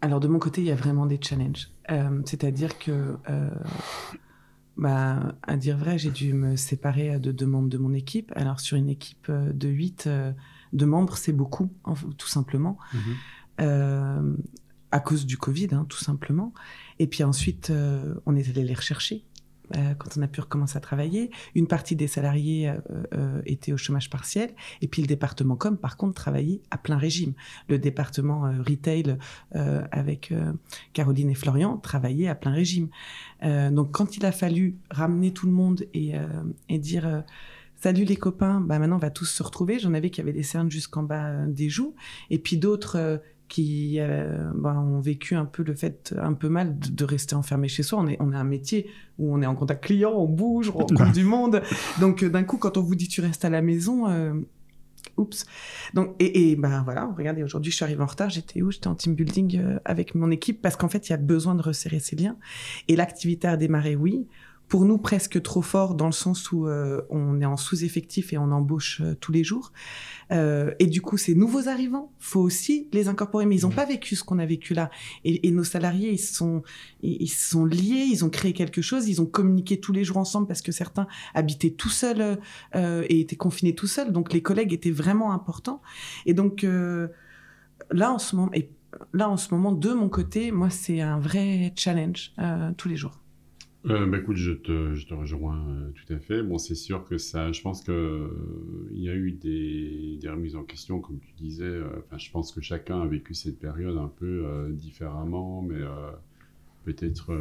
[0.00, 1.70] Alors de mon côté, il y a vraiment des challenges.
[1.90, 3.50] Euh, C'est-à-dire que, euh,
[4.76, 8.32] bah, à dire vrai, j'ai dû me séparer de deux membres de mon équipe.
[8.36, 10.32] Alors sur une équipe euh, de huit euh,
[10.72, 11.72] de membres, c'est beaucoup,
[12.16, 12.78] tout simplement.
[13.60, 14.36] Euh,
[14.90, 16.54] à cause du Covid, hein, tout simplement.
[16.98, 17.72] Et puis ensuite,
[18.26, 19.24] on est allé les rechercher
[19.76, 21.30] euh, quand on a pu recommencer à travailler.
[21.54, 22.76] Une partie des salariés euh,
[23.14, 24.50] euh, étaient au chômage partiel,
[24.80, 27.34] et puis le département com, par contre, travaillait à plein régime.
[27.68, 29.16] Le département euh, retail
[29.90, 30.32] avec
[30.92, 32.88] Caroline et Florian travaillait à plein régime.
[33.42, 36.14] Donc quand il a fallu ramener tout le monde et,
[36.78, 37.24] dire...
[37.76, 39.78] salut les copains, bah maintenant on va tous se retrouver.
[39.78, 41.94] J'en avais qui avaient des cernes jusqu'en bas des joues,
[42.30, 46.78] et puis d'autres qui euh, bah, ont vécu un peu le fait un peu mal
[46.78, 47.98] de, de rester enfermé chez soi.
[48.00, 50.78] On est, on a un métier où on est en contact client, on bouge, on
[50.78, 51.62] rencontre du monde.
[52.00, 54.34] Donc euh, d'un coup, quand on vous dit tu restes à la maison, euh,
[55.16, 55.46] oups.
[55.94, 58.30] Donc et, et ben voilà, regardez, aujourd'hui je suis arrivée en retard.
[58.30, 58.70] J'étais où?
[58.70, 61.62] J'étais en team building avec mon équipe parce qu'en fait il y a besoin de
[61.62, 62.36] resserrer ces liens.
[62.88, 64.26] Et l'activité a démarré, oui.
[64.68, 68.38] Pour nous, presque trop fort dans le sens où euh, on est en sous-effectif et
[68.38, 69.72] on embauche euh, tous les jours.
[70.30, 73.86] Euh, et du coup, ces nouveaux arrivants, faut aussi les incorporer, mais ils n'ont pas
[73.86, 74.90] vécu ce qu'on a vécu là.
[75.24, 76.62] Et, et nos salariés, ils sont,
[77.02, 80.16] ils ils sont liés, ils ont créé quelque chose, ils ont communiqué tous les jours
[80.16, 82.36] ensemble parce que certains habitaient tout seuls euh,
[82.74, 84.12] euh, et étaient confinés tout seuls.
[84.12, 85.82] Donc les collègues étaient vraiment importants.
[86.26, 87.08] Et donc euh,
[87.90, 88.70] là, en ce moment, et
[89.12, 92.96] là en ce moment, de mon côté, moi, c'est un vrai challenge euh, tous les
[92.96, 93.18] jours.
[93.86, 96.42] Euh, bah, écoute, je te, rejoins euh, tout à fait.
[96.42, 100.64] Bon, c'est sûr que ça, je pense que euh, y a eu des, remises en
[100.64, 101.80] question, comme tu disais.
[102.16, 105.80] je pense que chacun a vécu cette période un peu différemment, mais
[106.84, 107.32] peut-être,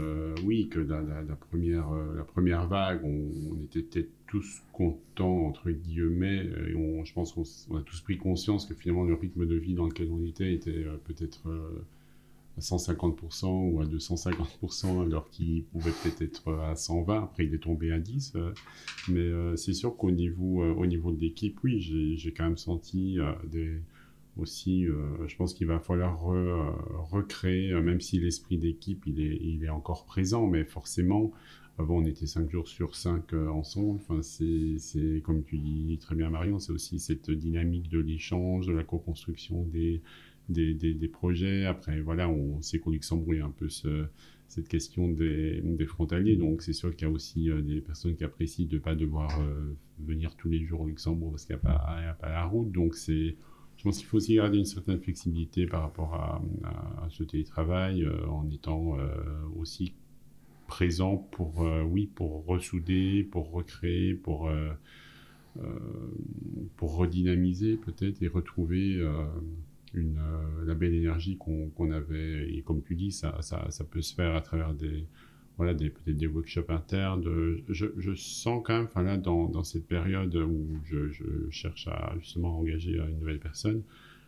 [0.45, 6.45] oui, que la, la, première, la première vague, on, était peut-être tous contents entre guillemets,
[6.69, 9.73] et on, je pense qu'on a tous pris conscience que finalement le rythme de vie
[9.73, 11.49] dans lequel on était était peut-être
[12.57, 17.23] à 150% ou à 250%, alors qu'il pouvait peut-être être à 120.
[17.23, 18.33] Après, il est tombé à 10.
[18.35, 18.51] euh,
[19.09, 21.79] mais euh, c'est sûr qu'au niveau, euh, au niveau de l'équipe, oui,
[22.17, 23.17] j'ai quand même senti
[23.49, 23.81] des,
[24.37, 26.75] aussi, je pense qu'il va falloir re-
[27.11, 31.31] recréer, même si l'esprit d'équipe, il est, il est encore présent, mais forcément,
[31.79, 33.99] avant, on était 5 jours sur 5 ensemble.
[34.01, 38.73] Enfin, c'est, comme tu dis très bien, Marion, c'est aussi cette dynamique de l'échange, de
[38.73, 40.01] la co-construction des,
[40.49, 41.65] des, des, des projets.
[41.65, 44.05] Après, voilà, on sait qu'au Luxembourg, il y a un peu ce,
[44.47, 46.35] cette question des, des frontaliers.
[46.35, 48.95] Donc, c'est sûr qu'il y a aussi euh, des personnes qui apprécient de ne pas
[48.95, 52.45] devoir euh, venir tous les jours au Luxembourg parce qu'il n'y a, a pas la
[52.45, 52.71] route.
[52.71, 53.35] Donc, c'est,
[53.77, 57.23] je pense qu'il faut aussi garder une certaine flexibilité par rapport à, à- à ce
[57.23, 58.97] télétravail euh, en étant
[59.57, 59.93] aussi
[60.67, 64.49] présent pour, oui, pour ressouder, pour recréer, pour,
[66.75, 69.01] pour redynamiser peut-être et retrouver
[69.97, 72.49] une, euh, la belle énergie qu'on avait.
[72.53, 75.05] Et comme tu dis, ça, ça, peut se faire à travers des,
[75.57, 77.23] voilà, des, peut-être des workshops internes.
[77.67, 83.19] je, sens quand même, là, dans, cette période où je, je cherche à engager une
[83.19, 83.83] nouvelle personne,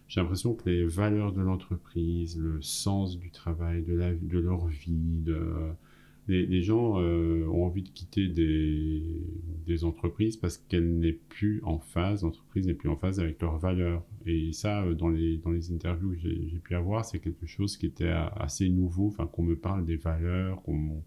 [0.10, 4.66] j'ai l'impression que les valeurs de l'entreprise, le sens du travail, de, la, de leur
[4.66, 5.40] vie, de,
[6.30, 9.04] les, les gens euh, ont envie de quitter des,
[9.68, 13.58] des entreprises parce qu'elles n'est plus en phase, l'entreprise n'est plus en phase avec leurs
[13.58, 14.04] valeurs.
[14.26, 17.76] Et ça, euh, dans les, dans les interviews que j'ai pu avoir, c'est quelque chose
[17.78, 21.04] qui était assez nouveau, enfin qu'on me parle des valeurs, qu'on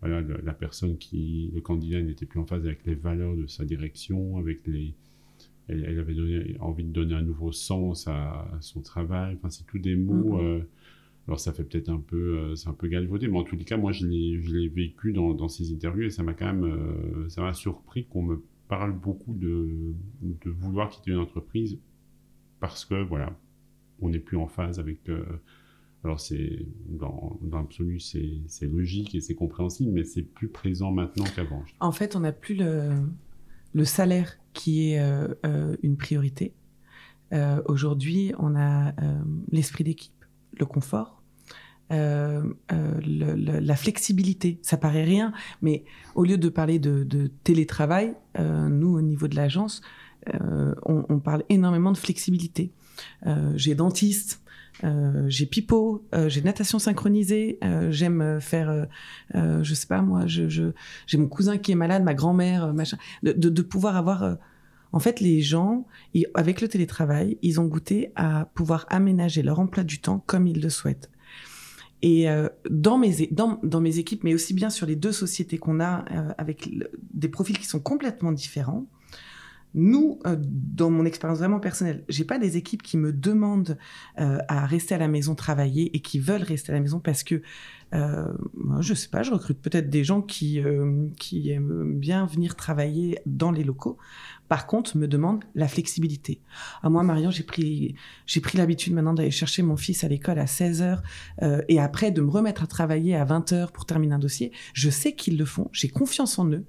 [0.00, 3.46] voilà, le- la personne qui, le candidat n'était plus en phase avec les valeurs de
[3.48, 4.94] sa direction, avec les,
[5.66, 9.34] elle, elle avait donné, envie de donner un nouveau sens à, à son travail.
[9.36, 10.36] Enfin, c'est tous des mots.
[10.38, 10.44] Mhm.
[10.46, 10.60] euh,
[11.28, 13.64] alors ça fait peut-être un peu, euh, c'est un peu galvaudé, mais en tous les
[13.64, 17.42] cas, moi je l'ai, vécu dans, ces interviews et ça m'a quand même, euh, ça
[17.42, 19.94] m'a surpris qu'on me parle beaucoup de,
[20.46, 21.78] vouloir quitter une entreprise
[22.60, 23.38] parce que voilà,
[24.00, 25.06] on n'est plus en phase avec.
[25.10, 25.22] euh,
[26.02, 31.62] alors c'est dans, l'absolu c'est, logique et c'est compréhensible, mais c'est plus présent maintenant qu'avant.
[31.80, 35.00] En fait, on n'a plus le, salaire qui est
[35.82, 36.54] une priorité.
[37.66, 38.94] Aujourd'hui, on a
[39.50, 40.24] l'esprit d'équipe,
[40.58, 41.17] le confort,
[41.90, 44.58] euh, euh, le- le- la flexibilité.
[44.62, 49.28] Ça paraît rien, mais au lieu de parler de, de télétravail, euh, nous, au niveau
[49.28, 49.80] de l'agence,
[50.34, 52.72] euh, on, on parle énormément de flexibilité.
[53.54, 54.42] J'ai dentiste,
[54.84, 58.86] euh, j'ai pipeau, euh, j'ai natation synchronisée, euh, j'aime faire,
[59.34, 60.48] je sais pas moi, je,
[61.06, 64.36] j'ai mon cousin qui est malade, ma grand-mère, machin, de, de, pouvoir avoir.
[64.92, 69.60] en fait, les gens, ils- avec le télétravail, ils ont goûté à pouvoir aménager leur
[69.60, 71.10] emploi du temps comme ils le souhaitent.
[72.02, 75.58] Et euh, dans, mes, dans, dans mes équipes, mais aussi bien sur les deux sociétés
[75.58, 76.70] qu'on a, euh, avec
[77.12, 78.86] des profils qui sont complètement différents,
[79.74, 83.78] nous, euh, dans mon expérience vraiment personnelle, j'ai pas des équipes qui me demandent
[84.18, 87.22] euh, à rester à la maison travailler et qui veulent rester à la maison parce
[87.22, 87.42] que
[87.94, 92.26] euh, moi, je sais pas, je recrute peut-être des gens qui, euh, qui aiment bien
[92.26, 93.96] venir travailler dans les locaux.
[94.48, 96.40] Par contre, me demandent la flexibilité.
[96.82, 97.94] À moi, Marion, j'ai pris,
[98.26, 101.02] j'ai pris l'habitude maintenant d'aller chercher mon fils à l'école à 16 heures
[101.42, 104.52] euh, et après de me remettre à travailler à 20 heures pour terminer un dossier.
[104.74, 106.64] Je sais qu'ils le font, j'ai confiance en eux.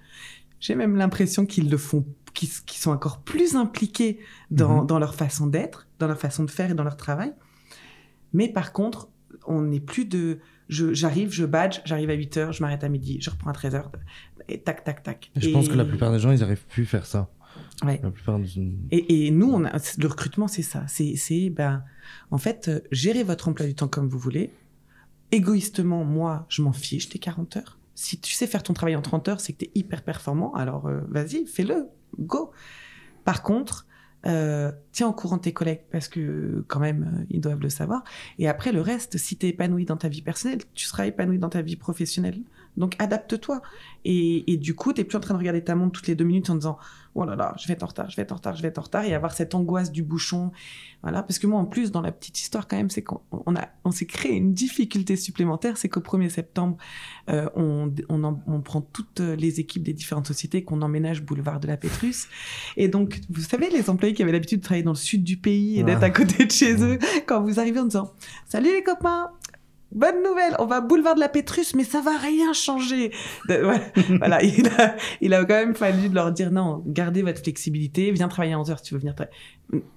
[0.60, 4.20] J'ai même l'impression qu'ils le font, qu'ils sont encore plus impliqués
[4.52, 4.88] dans, Mhm.
[4.88, 7.34] dans leur façon d'être, dans leur façon de faire et dans leur travail.
[8.34, 9.10] Mais par contre,
[9.48, 10.40] on n'est plus de
[10.70, 13.74] j'arrive, je badge, j'arrive à 8 heures, je m'arrête à midi, je reprends à 13
[13.74, 13.92] heures,
[14.48, 15.32] et tac, tac, tac.
[15.36, 17.30] Je Et- pense que la plupart des gens, ils arrivent plus à faire ça.
[17.84, 18.00] Ouais.
[18.04, 20.84] La plupart du- Et, et nous, on a, le recrutement, c'est ça.
[20.88, 21.84] C'est, c'est, ben,
[22.30, 24.52] en fait, euh, gérer votre emploi du temps comme vous voulez.
[25.32, 27.79] Égoïstement, moi, je m'en fiche des 40 heures.
[28.00, 30.54] Si tu sais faire ton travail en 30 heures, c'est que tu es hyper performant.
[30.54, 31.90] Alors, euh, vas-y, fais-le.
[32.18, 32.52] Go.
[33.26, 33.88] Par contre,
[34.26, 38.06] euh, tiens au courant tes collègues parce que quand même, euh, ils doivent le savoir.
[38.38, 41.40] Et après, le reste, si tu es épanoui dans ta vie personnelle, tu seras épanoui
[41.40, 42.40] dans ta vie professionnelle.
[42.80, 43.62] Donc, adapte-toi.
[44.06, 46.24] Et, et du coup, tu plus en train de regarder ta montre toutes les deux
[46.26, 46.78] minutes en disant
[47.16, 48.70] oh là là, je vais être en retard, je vais être en retard, je vais
[48.70, 50.52] être en retard, et avoir cette angoisse du bouchon.
[51.02, 53.56] Voilà, parce que moi, en plus, dans la petite histoire, quand même, c'est qu'on on
[53.56, 56.78] a, on s'est créé une difficulté supplémentaire, c'est qu'au 1er septembre,
[57.30, 61.60] euh, on, on, en- on prend toutes les équipes des différentes sociétés qu'on emménage boulevard
[61.60, 62.28] de la Pétrus.
[62.78, 65.36] Et donc, vous savez, les employés qui avaient l'habitude de travailler dans le sud du
[65.38, 66.08] pays et d'être Ah.
[66.08, 68.14] à côté de chez eux, quand vous arrivez en disant
[68.48, 69.32] Salut les copains
[69.92, 73.10] Bonne nouvelle, on va boulevard de la Pétrus, mais ça va rien changer.
[73.48, 73.82] De- voilà,
[74.20, 78.12] voilà, il a, il a quand même fallu de leur dire non, gardez votre flexibilité,
[78.12, 79.16] viens travailler à 11 heures si tu veux venir.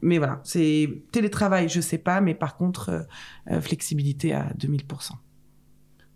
[0.00, 3.00] Mais voilà, c'est télétravail, je sais pas, mais par contre, euh,
[3.50, 5.12] euh, flexibilité à 2000%.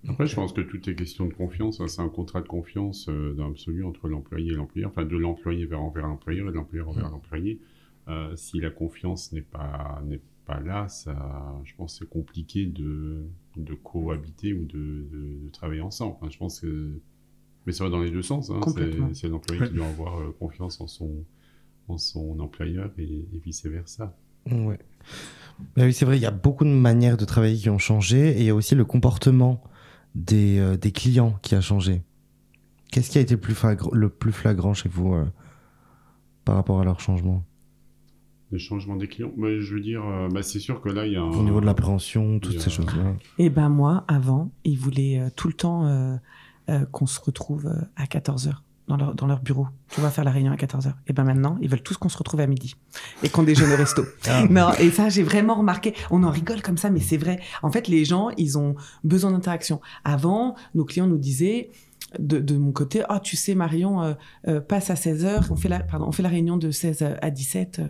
[0.09, 1.81] Après, je pense que tout est question de confiance.
[1.81, 1.89] hein.
[1.89, 5.67] C'est un contrat de confiance euh, dans l'absolu entre l'employé et l'employeur, enfin de l'employé
[5.67, 7.61] vers envers l'employeur et de l'employeur envers l'employé.
[8.09, 11.17] Euh, si la confiance n'est pas n'est pas là, ça,
[11.65, 13.25] je pense, que c'est compliqué de
[13.57, 16.17] de cohabiter ou de, de, de travailler ensemble.
[16.21, 17.01] Enfin, je pense que,
[17.67, 18.51] mais ça va dans les deux sens.
[18.51, 18.61] Hein.
[19.13, 21.25] C'est l'employé qui doit avoir euh, confiance en son
[21.89, 24.17] en son employeur et, et vice versa.
[24.51, 24.79] Ouais.
[25.77, 28.37] Bah oui, c'est vrai, il y a beaucoup de manières de travailler qui ont changé
[28.37, 29.63] et il y a aussi le comportement
[30.17, 32.03] des, euh, des clients qui a changé.
[32.91, 35.27] Qu'est-ce qui a été le plus, flagr- le plus flagrant chez vous euh,
[36.45, 37.45] par rapport à leur changement?
[38.53, 41.13] Le changement des clients, mais je veux dire, euh, bah, c'est sûr que là, il
[41.13, 43.15] y a un, Au niveau de l'appréhension, toutes a- ces choses-là.
[43.39, 46.15] Et ben moi, avant, ils voulaient euh, tout le temps euh,
[46.69, 48.53] euh, qu'on se retrouve à 14h
[48.87, 49.67] dans leur, dans leur bureau.
[49.91, 50.93] Tu vas faire la réunion à 14h.
[51.09, 52.77] Et ben maintenant, ils veulent tous qu'on se retrouve à midi
[53.25, 54.03] et qu'on déjeune au resto.
[54.49, 55.93] Non, et ça, j'ai vraiment remarqué.
[56.13, 57.41] On en rigole comme ça, mais c'est vrai.
[57.65, 59.81] En fait, les gens, ils ont besoin d'interaction.
[60.05, 61.71] Avant, nos clients nous disaient,
[62.21, 64.15] de, de mon côté, ah, tu sais, Marion, euh,
[64.47, 67.31] euh, passe à 16h, on fait la, pardon, on fait la réunion de 16 à
[67.31, 67.81] 17.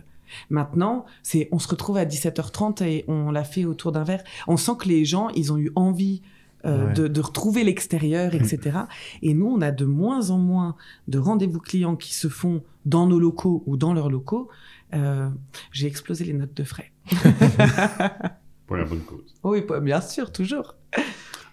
[0.49, 4.23] Maintenant, c'est, on se retrouve à 17h30 et on l'a fait autour d'un verre.
[4.47, 6.21] On sent que les gens, ils ont eu envie
[6.65, 6.93] euh, Ouais.
[6.93, 8.79] de, de retrouver l'extérieur, etc.
[9.21, 10.75] Et nous, on a de moins en moins
[11.07, 14.49] de rendez-vous clients qui se font dans nos locaux ou dans leurs locaux.
[14.95, 15.29] Euh,
[15.71, 16.91] j'ai explosé les notes de frais.
[18.65, 19.35] pour la bonne cause.
[19.43, 20.75] Oui, bien sûr, toujours.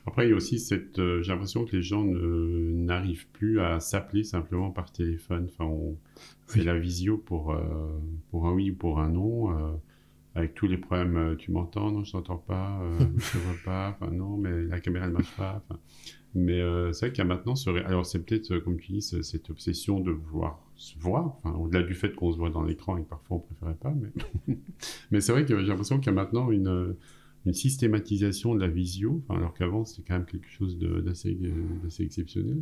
[0.06, 0.98] Après, il y a aussi cette.
[0.98, 5.46] euh, J'ai l'impression que les gens n'arrivent plus à s'appeler simplement par téléphone.
[5.50, 5.96] Enfin, on-
[6.46, 6.64] c'est Oui.
[6.66, 7.60] la visio pour, euh,
[8.30, 9.50] pour un oui ou pour un non.
[9.58, 9.72] euh,
[10.36, 12.80] avec tous les problèmes, tu m'entends Non, je t'entends pas.
[13.16, 13.96] je te vois pas.
[14.00, 15.62] Enfin, non, mais la caméra ne marche pas.
[15.68, 15.78] enfin.
[16.34, 16.60] mais
[16.92, 17.70] c'est vrai qu'il y a maintenant ce.
[17.70, 21.36] ré- Alors, c'est peut-être, comme tu dis, ce- cette obsession de vouloir se voir.
[21.42, 23.94] Enfin, au-delà du fait qu'on se voit dans l'écran et que parfois on préférait pas.
[23.94, 24.56] Mais,
[25.12, 26.94] mais c'est vrai que j'ai l'impression qu'il y a maintenant une.
[27.46, 31.50] Une systématisation de la visio, alors qu'avant c'était quand même quelque chose d'assez euh,
[31.82, 32.58] d'assez exceptionnel,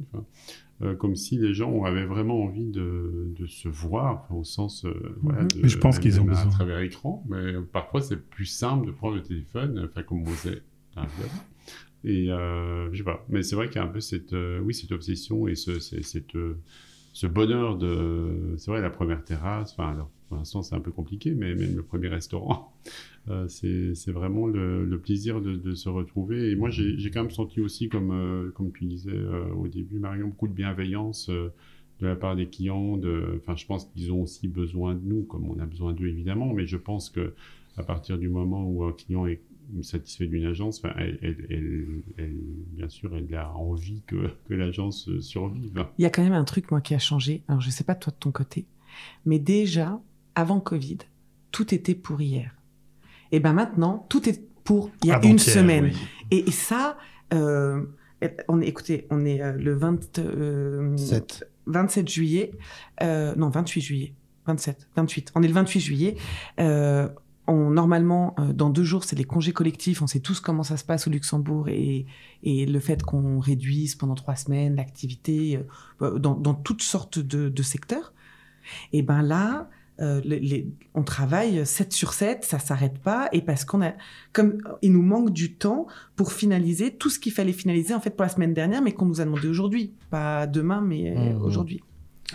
[0.83, 4.93] euh, comme si les gens avaient vraiment envie de, de se voir, au sens, euh,
[5.23, 5.49] voilà, Mhm.
[5.49, 6.51] de- Mais je pense qu'ils ont même à besoin.
[6.51, 10.63] travers écran, mais parfois c'est plus simple de prendre le téléphone, enfin comme on faisait.
[10.95, 11.09] voilà.
[12.05, 14.75] Et euh, je sais pas, mais c'est vrai qu'il y a un peu cette, oui,
[14.75, 16.35] cette obsession et ce, cette,
[17.13, 19.73] ce bonheur de, c'est vrai, la première terrasse.
[19.73, 22.73] Enfin, pour l'instant, c'est un peu compliqué, mais même le premier restaurant,
[23.29, 26.51] euh, c'est vraiment le, plaisir de, se retrouver.
[26.51, 29.99] Et moi, j'ai quand même senti aussi, comme, euh, comme tu disais euh, au début,
[29.99, 32.99] Marion, beaucoup de bienveillance de la part des clients.
[33.37, 36.53] Enfin, je pense qu'ils ont aussi besoin de nous, comme on a besoin d'eux évidemment,
[36.55, 37.35] mais je pense que
[37.77, 39.41] à partir du moment où un client est
[39.83, 42.41] satisfait d'une agence, enfin, elle, elle- elle- elle-
[42.77, 45.85] bien sûr, elle a envie que, que l'agence survive.
[45.99, 47.43] Il y a quand même un truc, moi, qui a changé.
[47.49, 48.67] Alors, je sais pas toi de ton côté,
[49.25, 50.01] mais déjà,
[50.35, 50.99] avant Covid,
[51.51, 52.55] tout était pour hier.
[53.31, 55.85] Et ben maintenant, tout est pour il y a une semaine.
[55.87, 55.97] oui.
[56.31, 56.97] Et, et ça,
[57.35, 57.83] euh,
[58.49, 61.49] on est, écoutez, on est euh, le 20, euh, Sept.
[61.67, 62.53] 27 juillet,
[63.03, 64.15] euh, non 28 juillet,
[64.47, 65.33] 27, 28.
[65.35, 66.17] On est le 28 juillet.
[66.61, 67.09] Euh,
[67.53, 70.03] on, normalement, euh, dans deux jours, c'est les congés collectifs.
[70.03, 72.07] On sait tous comment ça se passe au Luxembourg et,
[72.43, 75.61] et le fait qu'on réduise pendant trois semaines l'activité
[76.03, 78.13] euh, dans, dans toutes sortes de, de secteurs.
[78.93, 79.69] Et ben là,
[80.01, 83.93] euh, les- les- on travaille 7 sur 7, ça s'arrête pas, et parce qu'on a,
[84.33, 85.87] comme il nous manque du temps
[86.17, 89.05] pour finaliser tout ce qu'il fallait finaliser en fait pour la semaine dernière, mais qu'on
[89.07, 91.43] nous a demandé aujourd'hui, pas demain, mais euh, Mhm.
[91.43, 91.83] aujourd'hui.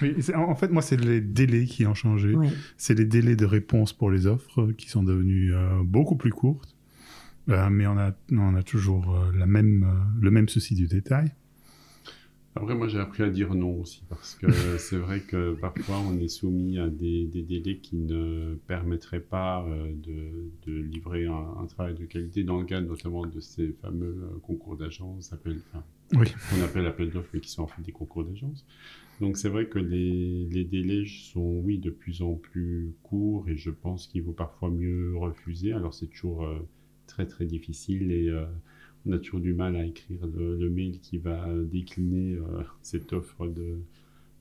[0.01, 2.35] Oui, en fait, moi, c'est les délais qui ont changé.
[2.35, 2.47] Oui.
[2.77, 6.75] C'est les délais de réponse pour les offres qui sont devenus euh, beaucoup plus courtes.
[7.49, 10.87] Euh, mais on a, on a toujours euh, la même, euh, le même souci du
[10.87, 11.31] détail.
[12.57, 14.47] Après, moi, j'ai appris à dire non aussi, parce que
[14.79, 19.63] c'est vrai que parfois, on est soumis à des, des délais qui ne permettraient pas
[19.63, 23.73] euh, de, de, livrer un, un, travail de qualité dans le cadre notamment de ces
[23.81, 25.51] fameux euh, concours d'agence, enfin,
[26.13, 26.33] oui.
[26.49, 28.65] qu'on appelle appel d'offres, mais qui sont en fait des concours d'agence.
[29.19, 33.71] Donc, c'est vrai que les, délais sont, oui, de plus en plus courts, et je
[33.71, 35.73] pense qu'il vaut parfois mieux refuser.
[35.73, 36.59] Alors, c'est toujours euh,
[37.07, 38.31] très, très difficile, et
[39.07, 43.47] on a toujours du mal à écrire le, mail qui va décliner euh, cette offre
[43.47, 43.79] de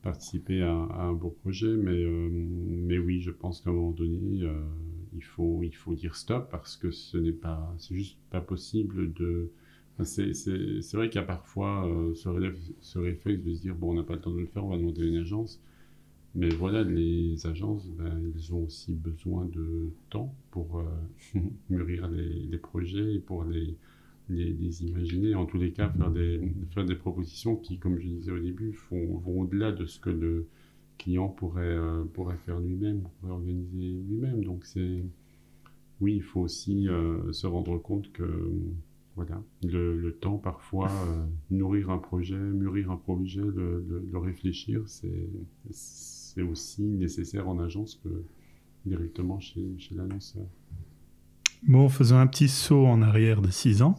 [0.02, 1.76] participer à, un beau projet.
[1.76, 4.60] Mais, euh, mais oui, je pense qu'à un moment donné, euh,
[5.14, 9.12] il, faut, il faut dire stop parce que ce n'est pas, c'est juste pas possible
[9.14, 9.50] de.
[10.04, 10.32] C'est,
[10.94, 12.48] vrai qu'il y a parfois ce,
[12.80, 14.70] ce, réflexe de se dire bon, on n'a pas le temps de le faire, on
[14.70, 15.61] va demander une agence.
[16.35, 20.85] Mais voilà, les agences, ben, ils ont aussi besoin de temps pour
[21.70, 23.74] mûrir les, les, projets et pour les,
[24.28, 28.32] les, imaginer, en tous les cas faire des, faire des propositions qui, comme je disais
[28.32, 30.46] au début, font, vont au-delà de ce que le
[30.98, 34.44] client pourrait, euh, pourrait faire lui-même, pourrait organiser lui-même.
[34.44, 35.04] Donc c'est,
[36.00, 38.50] oui, il faut aussi euh, se rendre compte que
[39.16, 44.83] voilà, le, le temps parfois, euh, nourrir un projet, mûrir un projet, le, le, réfléchir,
[44.87, 45.31] c'est,
[46.42, 48.24] aussi nécessaire en agence que
[48.85, 50.46] directement chez, chez l'annonceur.
[51.66, 53.94] Bon, faisons un petit saut en arrière de 6 ans.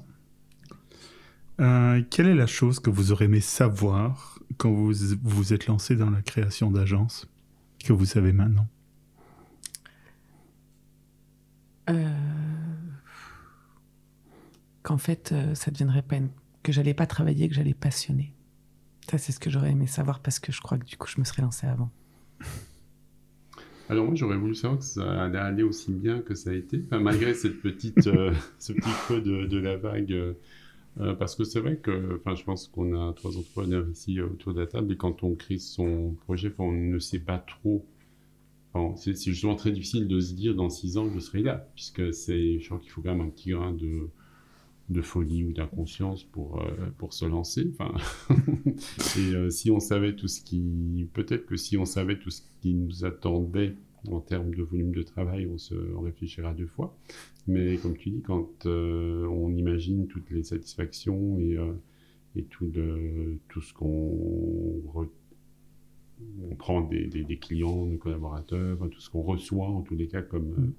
[1.59, 5.95] Euh, quelle est la chose que vous aurez aimé savoir quand vous vous êtes lancé
[5.95, 7.27] dans la création d'agences
[7.83, 8.67] que vous savez maintenant?
[11.89, 12.36] Euh,
[14.87, 16.15] Qu'en fait, euh, ça deviendrait pas
[16.63, 18.31] que j'allais pas travailler, que j'allais passionner.
[19.11, 21.19] Ça, c'est ce que j'aurais aimé savoir parce que je crois que du coup, je
[21.19, 21.91] me serais lancé avant.
[23.89, 26.85] Alors moi, j'aurais voulu savoir que ça allait aller aussi bien que ça a été,
[26.91, 28.01] malgré cette petite,
[28.59, 30.35] ce petit creux de, de la vague
[31.01, 34.27] euh, parce que c'est vrai que, enfin, je pense qu'on a trois entrepreneurs ici euh,
[34.27, 37.85] autour de la table et quand on crée son projet, on ne sait pas trop.
[38.73, 42.13] Enfin, c'est justement très difficile de se dire dans six ans je serai là, puisque
[42.13, 44.09] c'est, je crois qu'il faut quand même un petit grain de,
[44.89, 47.71] de folie ou d'inconscience pour, euh, pour se lancer.
[47.73, 47.93] Enfin,
[49.17, 52.73] et si on savait tout ce qui, peut-être que si on savait tout ce qui
[52.73, 53.75] nous attendait
[54.09, 56.97] en termes de volume de travail, on se réfléchira deux fois.
[57.47, 61.73] Mais comme tu dis, quand euh, on imagine toutes les satisfactions et, euh,
[62.35, 65.09] et tout, le, tout ce qu'on
[66.49, 70.21] on prend des, des, clients, des collaborateurs, tout ce qu'on reçoit en tous les cas
[70.21, 70.73] comme euh,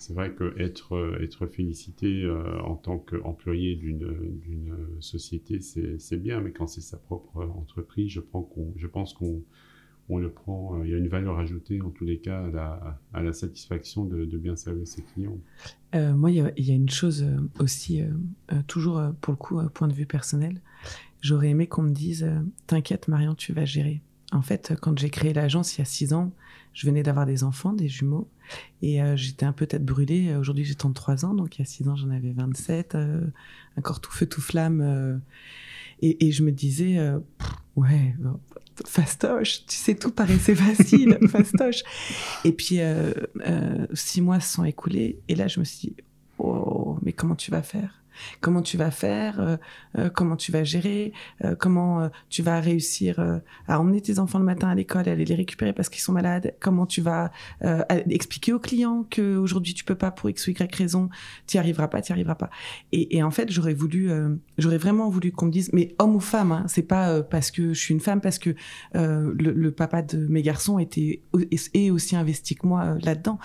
[0.00, 2.28] c'est vrai que être, être félicité
[2.64, 8.48] en tant qu'employé d'une société, c'est bien, mais quand c'est sa propre entreprise, je, prends
[8.76, 9.42] je pense qu'on
[10.10, 12.50] on le prend, euh, il y a une valeur ajoutée en tous les cas
[13.12, 15.38] à la, satisfaction de, bien servir ses clients.
[15.94, 18.02] Euh, moi, il y, a, une chose euh, aussi,
[18.66, 20.60] toujours pour le coup, point de vue personnel,
[21.20, 22.28] j'aurais aimé qu'on me dise
[22.66, 24.02] T'inquiète, Marion, tu vas gérer.
[24.32, 26.32] En fait, quand j'ai créé l'agence il y a six ans,
[26.72, 28.28] je venais d'avoir des enfants, des jumeaux,
[28.82, 30.34] et j'étais un peu tête brûlée.
[30.36, 32.96] Aujourd'hui, j'ai 33 ans, donc il y a six ans, j'en avais 27,
[33.76, 35.20] encore tout feu, tout flamme.
[36.02, 36.98] Et, je me disais,
[37.76, 38.14] ouais,
[38.86, 41.82] fastoche, tu sais, tout paraissait facile, fastoche.
[42.44, 43.12] Et puis, euh,
[43.46, 45.96] euh, six mois se sont écoulés, et là, je me suis dit,
[46.38, 47.99] oh, mais comment tu vas faire?
[48.40, 49.56] Comment tu vas faire, euh,
[49.98, 51.12] euh, comment tu vas gérer,
[51.44, 55.34] euh, comment tu vas réussir à emmener tes enfants le matin à l'école, aller les
[55.34, 57.30] récupérer parce qu'ils sont malades, comment tu vas
[58.08, 61.08] expliquer aux clients qu'aujourd'hui tu peux pas pour x ou y raison,
[61.46, 62.50] tu arriveras pas, tu arriveras pas.
[62.92, 64.10] Et, en fait, j'aurais voulu,
[64.58, 67.72] j'aurais vraiment voulu qu'on me dise, mais homme ou femme, hein, c'est pas parce que
[67.72, 68.54] je suis une femme, parce que
[68.94, 71.22] le, papa de mes garçons était
[71.74, 73.38] est aussi investi que moi là-dedans,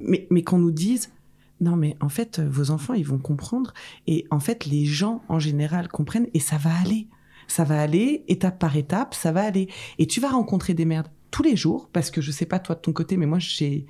[0.00, 1.10] mais qu'on nous dise,
[1.60, 3.72] non, mais en fait, vos enfants, ils vont comprendre.
[4.06, 7.08] Et en fait, les gens, en général, comprennent et ça va aller.
[7.48, 9.68] Ça va aller, étape par étape, ça va aller.
[9.98, 12.74] Et tu vas rencontrer des merdes tous les jours, parce que je sais pas toi
[12.74, 13.86] de ton côté, mais moi, j'ai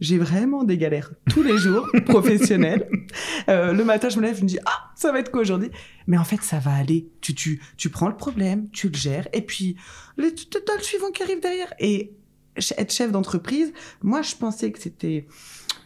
[0.00, 2.88] j'ai vraiment des galères tous les jours professionnelles.
[3.48, 5.70] Euh, le matin, je me lève, je me dis ah ça va être quoi aujourd'hui?
[6.06, 7.08] Mais en fait, ça va aller.
[7.20, 9.76] Tu tu tu prends le problème, tu le gères, et puis
[10.16, 11.72] le, as le suivant qui arrive derrière.
[11.80, 12.12] Et
[12.56, 15.26] être chef d'entreprise, moi je pensais que c'était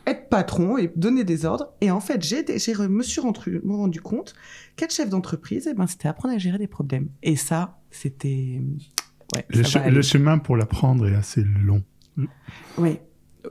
[0.07, 1.73] être patron et donner des ordres.
[1.81, 4.35] Et en fait, j'ai, j'ai me suis rendu, rendu compte
[4.77, 7.09] qu'être chef d'entreprise, eh ben, c'était apprendre à gérer des problèmes.
[7.23, 8.61] Et ça, c'était...
[9.35, 11.83] Ouais, le, chemin pour l'apprendre est assez long.
[12.77, 12.99] Oui.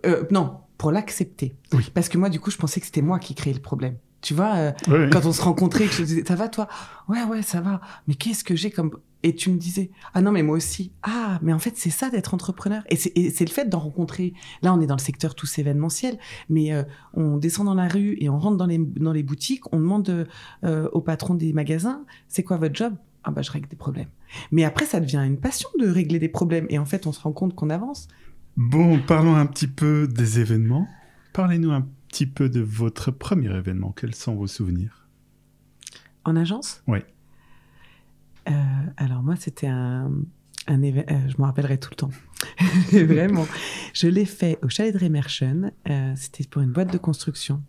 [0.06, 1.56] Euh, non, pour l'accepter.
[1.74, 1.90] Oui.
[1.94, 3.98] Parce que moi, du coup, je pensais que c'était moi qui créais le problème.
[4.22, 6.68] Tu vois, euh, quand on se rencontrait, que je disais, ça va toi?
[7.10, 7.82] Ouais, ouais, ça va.
[8.08, 8.92] Mais qu'est-ce que j'ai comme...
[9.24, 10.92] Et tu me disais, ah non, mais moi aussi.
[11.04, 12.84] Ah, mais en fait, c'est ça d'être entrepreneur.
[12.90, 14.34] Et c'est le fait d'en rencontrer.
[14.64, 16.18] Là, on est dans le secteur tous événementiel,
[16.50, 19.72] mais euh, on descend dans la rue et on rentre dans les, dans les boutiques,
[19.74, 20.28] on demande
[20.64, 22.96] euh, au patron des magasins, c'est quoi votre job?
[23.24, 24.10] Ah bah je règle des problèmes.
[24.52, 26.66] Mais après, ça devient une passion de régler des problèmes.
[26.70, 28.08] Et en fait, on se rend compte qu'on avance.
[28.58, 30.88] Bon, parlons un petit peu des événements.
[31.34, 33.94] Parlez-nous un petit peu de votre premier événement.
[33.94, 35.08] Quels sont vos souvenirs?
[36.26, 36.84] En agence?
[36.88, 37.00] Oui.
[38.50, 38.54] Euh,
[38.98, 40.12] alors moi, c'était un,
[40.68, 42.10] un événement, je me rappellerai tout le temps.
[42.92, 43.48] Vraiment.
[43.94, 45.72] Je l'ai fait au chalet de Remerschen.
[45.90, 47.64] Euh, c'était pour une boîte de construction.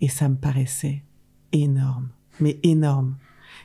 [0.00, 1.04] Et ça me paraissait
[1.52, 2.08] énorme.
[2.40, 3.16] Mais énorme.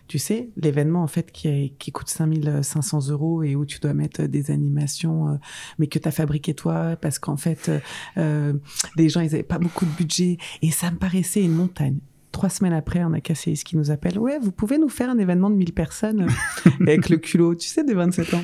[0.09, 4.23] Tu sais, l'événement en fait qui, qui coûte 5500 euros et où tu dois mettre
[4.23, 5.35] des animations, euh,
[5.77, 7.71] mais que tu as fabriqué toi parce qu'en fait,
[8.17, 8.53] euh,
[8.97, 11.99] les gens, ils avaient pas beaucoup de budget et ça me paraissait une montagne.
[12.31, 14.17] Trois semaines après, on a cassé ce qui nous appelle.
[14.17, 17.67] Ouais, vous pouvez nous faire un événement de 1000 personnes euh, avec le culot, tu
[17.67, 18.43] sais, des 27 ans.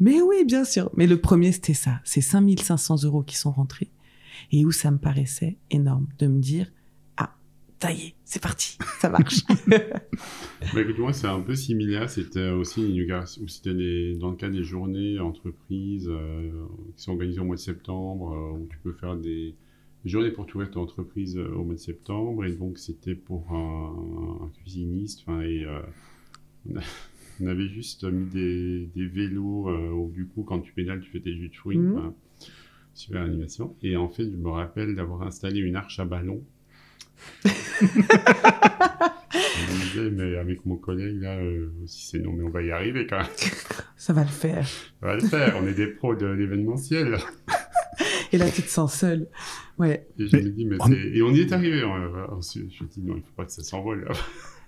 [0.00, 0.90] Mais oui, bien sûr.
[0.96, 2.00] Mais le premier, c'était ça.
[2.02, 3.90] C'est 5500 euros qui sont rentrés
[4.52, 6.72] et où ça me paraissait énorme de me dire,
[7.80, 9.44] ça y est, c'est parti, ça marche.
[9.68, 12.10] bah, écoute, moi, c'est un peu similaire.
[12.10, 16.50] C'était aussi une c'était dans le cas des journées entreprises euh,
[16.96, 19.54] qui sont organisées au mois de septembre, euh, où tu peux faire des
[20.04, 22.44] journées pour ouvrir ton entreprise euh, au mois de septembre.
[22.44, 25.24] Et donc, c'était pour un, cuisiniste.
[25.44, 25.64] Et
[27.40, 31.20] on, avait juste mis des, des vélos où, du coup, quand tu pédales, tu fais
[31.20, 31.78] tes jus de fruits.
[31.78, 32.12] Mmh.
[32.94, 33.76] super animation.
[33.82, 36.42] Et en fait, je me rappelle d'avoir installé une arche à ballon
[40.12, 43.18] mais avec mon collègue, là, euh, si c'est non, mais on va y arriver quand
[43.18, 43.26] même.
[43.96, 44.66] Ça va le faire.
[44.66, 47.18] Ça va le faire, on est des pros de l'événementiel.
[48.32, 49.26] Et là, tu te sens seul.
[49.78, 50.06] Ouais.
[50.18, 50.92] Et je me dis, mais on...
[50.92, 51.80] Et on y est arrivé.
[51.80, 54.08] je me dis, non, il ne faut pas que ça s'envole.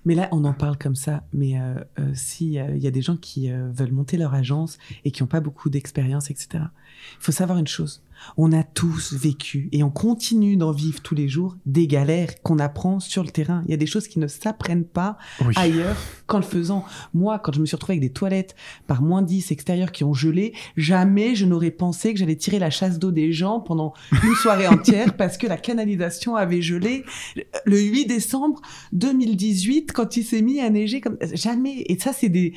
[0.07, 1.25] Mais là, on en parle comme ça.
[1.33, 5.23] Mais euh, euh, s'il y a des gens qui veulent monter leur agence et qui
[5.23, 8.03] n'ont pas beaucoup d'expérience, etc., il faut savoir une chose
[8.37, 12.59] on a tous vécu et on continue d'en vivre tous les jours des galères qu'on
[12.59, 13.63] apprend sur le terrain.
[13.67, 15.19] Il y a des choses qui ne s'apprennent pas
[15.57, 15.97] ailleurs
[16.27, 16.85] qu'en le faisant.
[17.15, 18.55] Moi, quand je me suis retrouvée avec des toilettes
[18.87, 22.71] par moins 10 extérieures qui ont gelé, jamais je n'aurais pensé que j'allais tirer la
[22.71, 27.05] chasse d'eau des gens pendant une soirée entière parce que la canalisation avait gelé
[27.65, 28.61] le 8 décembre
[28.93, 31.85] 2018 quand il s'est mis à neiger comme jamais.
[31.87, 32.55] Et ça, c'est des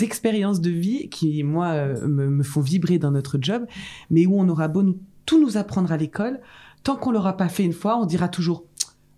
[0.00, 3.66] expériences de vie qui, moi, euh, me, me font vibrer dans notre job,
[4.10, 6.40] mais où on aura beau nous tout nous apprendre à l'école.
[6.82, 8.64] Tant qu'on l'aura pas fait une fois, on dira toujours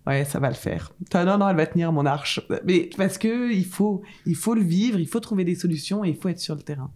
[0.07, 0.91] ouais, ça va le faire.
[1.13, 2.41] Non, non, elle va tenir mon arche.
[2.65, 6.09] Mais parce que il faut, il faut le vivre, il faut trouver des solutions et
[6.09, 6.91] il faut être sur le terrain.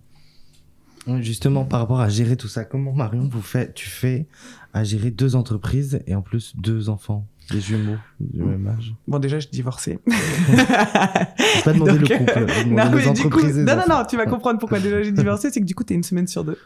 [1.19, 4.27] Justement, par rapport à gérer tout ça, comment Marion, vous fait, tu fais
[4.73, 7.25] à gérer deux entreprises et en plus deux enfants?
[7.51, 9.99] Des jumeaux du même âge Bon, déjà, je divorçais.
[10.07, 13.57] Je pas demander le couple, non, les entreprises.
[13.57, 15.93] non, non, non, tu vas comprendre pourquoi déjà j'ai divorcé, c'est que du coup, tu
[15.93, 16.57] es une semaine sur deux.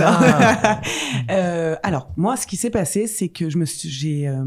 [0.00, 0.80] Ah.
[1.30, 4.44] euh, alors, moi, ce qui s'est passé, c'est que je me j'ai euh,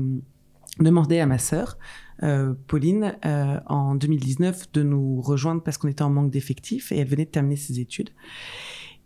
[0.79, 1.77] demandé à ma sœur,
[2.23, 6.97] euh, Pauline, euh, en 2019, de nous rejoindre parce qu'on était en manque d'effectifs et
[6.97, 8.09] elle venait de terminer ses études.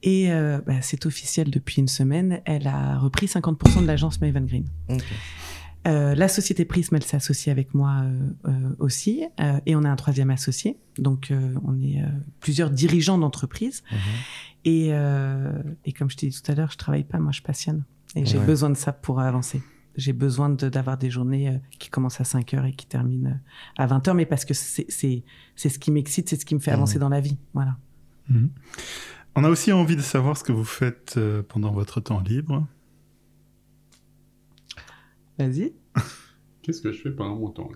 [0.05, 0.27] Et
[0.67, 4.65] bah, c'est officiel depuis une semaine, elle a repris 50% de l'agence Maven Green.
[5.85, 9.25] Euh, la société Prism, elle s'est associée avec moi euh, euh, aussi,
[9.65, 10.77] et on a un troisième associé.
[10.97, 11.33] Donc,
[11.65, 12.01] on est
[12.39, 13.83] plusieurs dirigeants d'entreprise.
[13.91, 13.97] Mhm.
[14.65, 14.87] Et,
[15.85, 17.83] et, comme je t'ai dit tout à l'heure, je travaille pas, moi, je passionne.
[18.15, 19.61] Et j'ai besoin de ça pour avancer.
[19.95, 23.37] J'ai besoin d'avoir des journées qui commencent à 5 heures et qui terminent
[23.77, 24.87] à 20 heures, mais parce que c'est
[25.57, 26.77] ce qui m'excite, c'est ce qui me fait mhm.
[26.77, 27.37] avancer dans la vie.
[27.53, 27.77] Voilà.
[28.29, 28.49] Mhm.
[29.35, 31.19] On a aussi envie de savoir ce que vous faites
[31.49, 32.67] pendant votre temps libre.
[35.37, 35.73] Vas-y.
[36.61, 37.71] Qu'est-ce que je fais pendant mon temps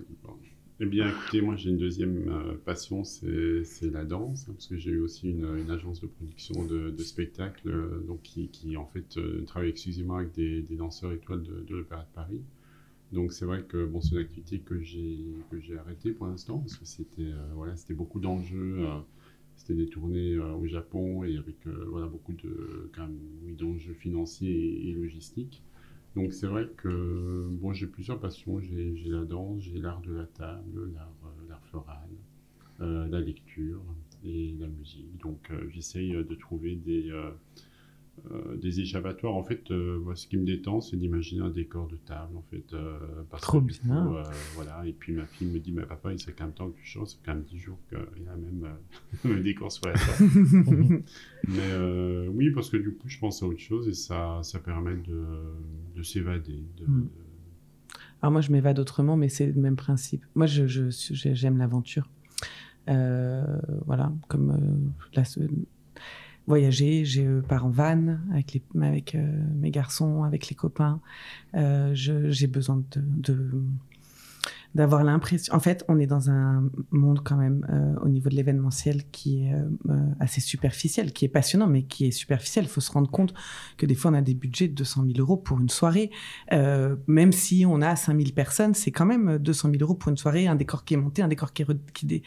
[0.80, 4.78] Eh bien, écoutez, moi j'ai une deuxième euh, passion, c'est la danse, hein, parce que
[4.78, 9.44] j'ai eu aussi une, agence de production de, spectacles, euh, donc qui, en fait euh,
[9.46, 12.42] travaille exclusivement avec des, danseurs étoiles de, de l'Opéra de Paris.
[13.12, 16.86] Donc c'est vrai que bon, c'est une activité que j'ai arrêtée pour l'instant parce que
[16.86, 18.86] c'était voilà c'était beaucoup d'enjeux,
[19.56, 21.56] c'était des tournées au Japon et avec
[21.88, 22.92] voilà beaucoup de
[23.46, 25.64] oui, d'enjeux financiers et logistiques.
[26.16, 28.60] Donc c'est vrai que bon, j'ai plusieurs passions.
[28.60, 32.10] J'ai la danse, j'ai l'art de la table, l'art euh, floral,
[32.82, 33.82] euh, la lecture
[34.24, 35.18] et la musique.
[35.22, 37.12] Donc euh, j'essaye de trouver des,
[38.32, 39.36] euh, des échappatoires.
[39.36, 42.74] En fait, euh, ce qui me détend, c'est d'imaginer un décor de table, en fait.
[42.74, 42.98] Euh,
[43.30, 44.24] parce Trop bien.
[44.56, 44.86] voilà.
[44.86, 46.86] Et puis ma fille me dit, mais papa, il serait quand même temps que tu
[46.86, 47.10] changes.
[47.10, 48.68] C'est quand même 10 jours qu'il y a même
[49.26, 51.04] un décor sur la table.
[51.48, 54.96] mais oui, parce que du coup, je pense à autre chose et ça, ça permet
[54.96, 55.24] de,
[55.96, 56.64] de s'évader.
[56.86, 57.08] Hmm.
[58.22, 60.26] Alors moi, je m'évade autrement, mais c'est le même principe.
[60.36, 62.10] Moi, j'aime je, j'aime l'aventure.
[62.88, 65.24] voilà, comme la,
[66.48, 67.06] voyager.
[67.06, 71.00] Je pars en van avec, les, avec euh, mes garçons, avec les copains.
[71.56, 73.62] Euh, j'ai besoin de,
[74.78, 75.54] d'avoir l'impression.
[75.54, 79.44] En fait, on est dans un monde quand même euh, au niveau de l'événementiel qui
[79.44, 82.66] est euh, euh, assez superficiel, qui est passionnant, mais qui est superficiel.
[82.66, 83.34] Il faut se rendre compte
[83.78, 86.12] que des fois, on a des budgets de 200 000 euros pour une soirée.
[87.08, 90.18] même si on a 5 000 personnes, c'est quand même 200 000 euros pour une
[90.18, 91.94] soirée, un décor qui est monté, un décor qui est...
[91.94, 92.24] Qui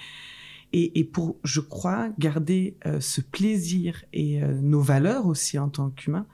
[0.73, 6.27] et, et, pour, je crois, garder ce plaisir et nos valeurs aussi en tant qu'humains,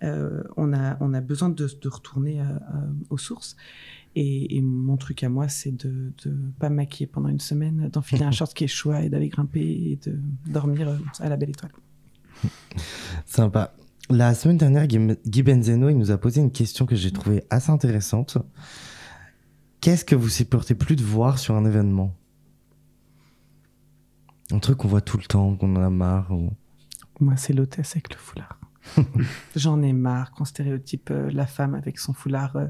[0.00, 2.42] on, a, on a besoin de, de retourner
[3.10, 3.56] aux sources.
[4.14, 8.24] Et, mon truc à moi, c'est de ne pas me maquiller pendant une semaine, d'enfiler
[8.24, 11.50] un short qui est choix et d'aller grimper et de dormir euh, à la belle
[11.50, 11.72] étoile.
[13.26, 13.74] Sympa.
[14.10, 17.70] La semaine dernière, Guy Benzeno il nous a posé une question que j'ai trouvée assez
[17.70, 18.36] intéressante.
[19.80, 22.14] Qu'est-ce que vous supportez plus de voir sur un événement?
[24.52, 26.30] Un truc qu'on voit tout le temps, qu'on en a marre
[27.20, 28.60] Moi, c'est l'hôtesse avec le foulard.
[29.56, 32.66] J'en ai marre qu'on stéréotype euh, la femme avec son foulard euh,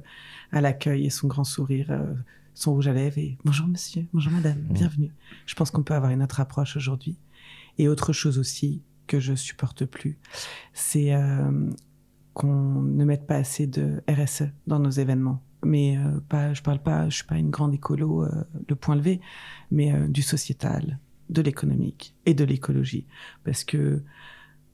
[0.53, 2.15] à l'accueil et son grand sourire, euh,
[2.55, 5.11] son rouge à lèvres et bonjour monsieur, bonjour madame, bienvenue.
[5.45, 7.19] Je pense qu'on peut avoir une autre approche aujourd'hui.
[7.79, 10.19] Et autre chose aussi que je supporte plus,
[10.75, 11.13] c'est
[12.35, 15.43] qu'on ne mette pas assez de RSE dans nos événements.
[15.65, 18.27] Mais pas, je parle pas, je suis pas une grande écolo,
[18.69, 19.21] le point levé,
[19.71, 20.99] mais du sociétal,
[21.33, 23.07] de l'économique et de l'écologie,
[23.45, 24.03] parce que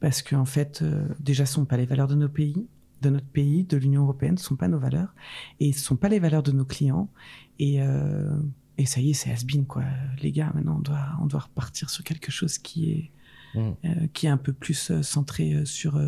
[0.01, 2.67] parce qu'en en fait, euh, déjà, ce ne sont pas les valeurs de nos pays,
[3.03, 5.15] de notre pays, de l'Union européenne, ce ne sont pas nos valeurs,
[5.61, 7.11] et ce ne sont pas les valeurs de nos clients.
[7.59, 8.39] Et, euh,
[8.77, 9.83] et ça y est, c'est has quoi.
[10.23, 13.11] Les gars, maintenant, on doit, on doit repartir sur quelque chose qui est,
[13.55, 13.71] mmh.
[13.85, 16.01] euh, qui est un peu plus centré sur,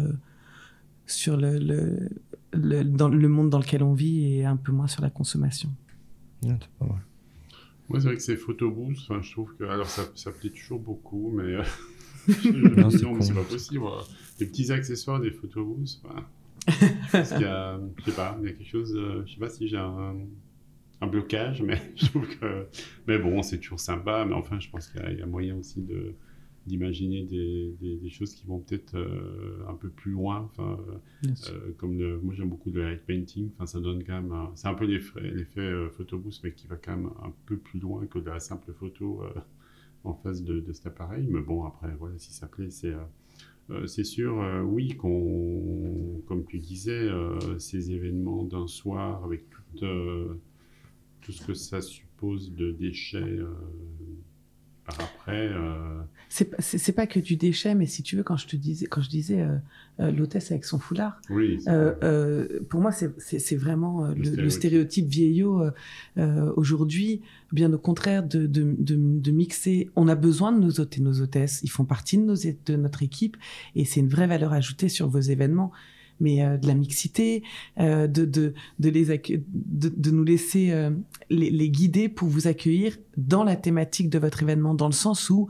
[1.07, 2.11] sur le, le,
[2.53, 5.71] le, dans le monde dans lequel on vit et un peu moins sur la consommation.
[7.91, 10.79] Moi, c'est vrai que ces photobooths, enfin, je trouve que alors ça, ça plaît toujours
[10.79, 11.57] beaucoup, mais
[12.77, 13.85] non, c'est pas possible.
[14.39, 16.01] Des petits accessoires, des photobooths.
[17.11, 19.41] Parce qu'il y a, je sais pas, il y a quelque chose, euh, je sais
[19.41, 20.15] pas si j'ai un,
[21.01, 22.69] un, blocage, mais je trouve que,
[23.09, 26.15] mais bon, c'est toujours sympa, mais enfin, je pense qu'il y, a moyen aussi de,
[26.67, 30.79] d'imaginer des, des, choses qui vont peut-être euh, un peu plus loin, enfin,
[31.25, 34.69] euh, comme le, moi j'aime beaucoup le light painting, enfin, ça donne quand même, c'est
[34.69, 38.19] un peu l'effet, l'effet photobooth, mais qui va quand même un peu plus loin que
[38.19, 39.23] de la simple photo
[40.05, 41.27] en face de, cet appareil.
[41.29, 42.99] Mais bon, après, voilà, si ça plaît, c'est euh,
[43.71, 47.09] euh, c'est sûr, euh, oui, qu'on, comme tu disais,
[47.59, 49.45] ces événements d'un soir avec
[51.21, 53.39] tout ce que ça suppose de déchets
[54.99, 55.49] après.
[55.49, 56.03] Euh...
[56.29, 59.09] C'est pas que du déchet, mais si tu veux, quand je te disais, quand je
[59.09, 59.57] disais euh,
[59.99, 65.63] euh, l'hôtesse avec son foulard, oui, euh, pour moi, c'est vraiment le, stéréotype, vieillot
[66.57, 67.21] aujourd'hui.
[67.51, 69.91] Bien au contraire, de, de, de, mixer.
[69.97, 71.61] On a besoin de nos hôtes et nos hôtesses.
[71.65, 73.37] Ils font partie de, nos, de notre équipe
[73.75, 75.73] et c'est une vraie valeur ajoutée sur vos événements
[76.21, 77.43] mais euh, de la mixité,
[77.79, 80.91] euh, de, de, de, les de, de nous laisser euh,
[81.31, 85.29] les, les, guider pour vous accueillir dans la thématique de votre événement, dans le sens
[85.31, 85.49] où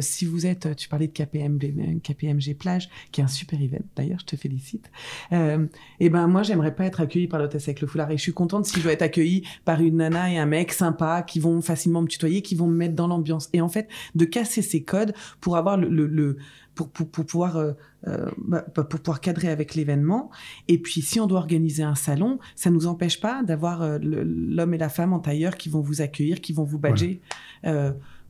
[0.00, 4.18] si vous êtes, tu parlais de KPMG, KPMG Plage, qui est un super event d'ailleurs,
[4.20, 4.90] je te félicite,
[5.30, 8.34] et ben moi j'aimerais pas être accueilli par l'hôtesse avec le foulard et je suis
[8.34, 11.62] contente si je dois être accueillie par une nana et un mec sympa qui vont
[11.62, 13.48] facilement me tutoyer, qui vont me mettre dans l'ambiance.
[13.52, 16.36] Et en fait, de casser ces codes pour avoir le, le
[16.76, 17.72] pour, pour, pour pouvoir euh,
[18.06, 20.30] euh bah, pour pouvoir cadrer avec l'événement.
[20.68, 24.74] Et puis, si on doit organiser un salon, ça nous empêche pas d'avoir euh, l'homme
[24.74, 27.20] et la femme en tailleur qui vont vous accueillir, qui vont vous badger.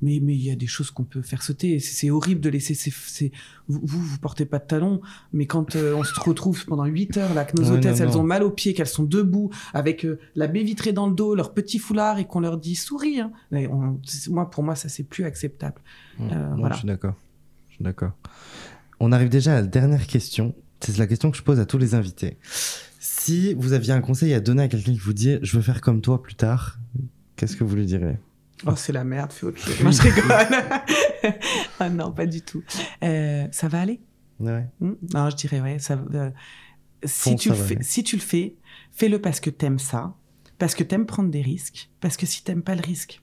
[0.02, 1.80] Mais mais il y a des choses qu'on peut faire sauter.
[1.80, 3.32] C'est horrible de laisser ces,
[3.66, 5.00] vous, vous, vous portez pas de talons,
[5.32, 8.42] mais quand on se retrouve pendant 8 heures là que nos hôtesses elles ont mal
[8.42, 12.18] aux pieds, qu'elles sont debout avec la baie vitrée dans le dos, leur petit foulard
[12.18, 13.20] et qu'on leur dit souris.
[13.20, 13.32] Hein.
[14.28, 15.80] moi pour moi ça c'est plus acceptable.
[16.18, 16.72] voilà.
[16.72, 17.14] Je suis d'accord.
[17.80, 18.12] D'accord.
[19.00, 20.54] On arrive déjà à la dernière question.
[20.80, 22.38] C'est la question que je pose à tous les invités.
[23.00, 25.80] Si vous aviez un conseil à donner à quelqu'un qui vous dit je veux faire
[25.80, 26.78] comme toi plus tard,
[27.36, 28.18] qu'est-ce que vous lui direz
[28.64, 29.80] Oh, c'est la merde, fais autre chose.
[29.82, 31.34] Moi, je rigole.
[31.80, 32.62] ah non, pas du tout.
[33.02, 34.00] Euh, ça va aller?
[34.40, 34.66] Ouais.
[34.80, 34.94] Hmm?
[35.12, 35.78] Non, je dirais, ouais.
[35.78, 36.30] Ça, euh,
[37.04, 38.56] si, tu le fais, si tu le fais,
[38.92, 40.14] fais-le parce que t'aimes ça,
[40.58, 43.22] parce que t'aimes prendre des risques, parce que si t'aimes pas le risque,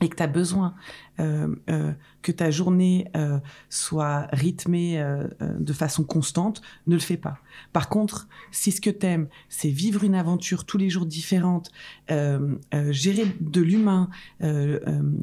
[0.00, 0.74] et que tu as besoin
[1.18, 1.92] euh, euh,
[2.22, 3.38] que ta journée euh,
[3.68, 5.02] soit rythmée
[5.40, 7.38] de façon constante, ne le fais pas.
[7.72, 11.70] Par contre, si ce que t'aimes, c'est vivre une aventure tous les jours différente,
[12.08, 14.10] gérer de l'humain,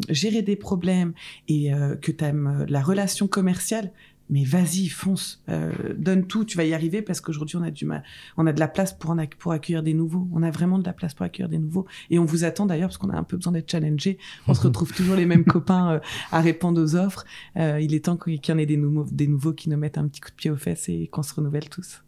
[0.10, 1.14] gérer des problèmes
[1.48, 1.72] et
[2.02, 3.92] que t'aimes la relation commerciale,
[4.30, 7.86] mais vas-y, fonce, euh, donne tout, tu vas y arriver parce qu'aujourd'hui on a du
[7.86, 8.04] mal,
[8.36, 10.94] on a de la place pour, pour accueillir des nouveaux, on a vraiment de la
[10.94, 11.86] place pour accueillir des nouveaux.
[12.10, 14.18] Et on vous attend d'ailleurs parce qu'on a un peu besoin d'être challengé,
[14.48, 16.00] on se retrouve toujours les mêmes copains euh,
[16.32, 17.26] à répondre aux offres,
[17.58, 19.98] euh, il est temps qu'il y en ait des, nouveaux, des nouveaux qui nous mettent
[19.98, 22.02] un petit coup de pied aux fesses et qu'on se renouvelle tous.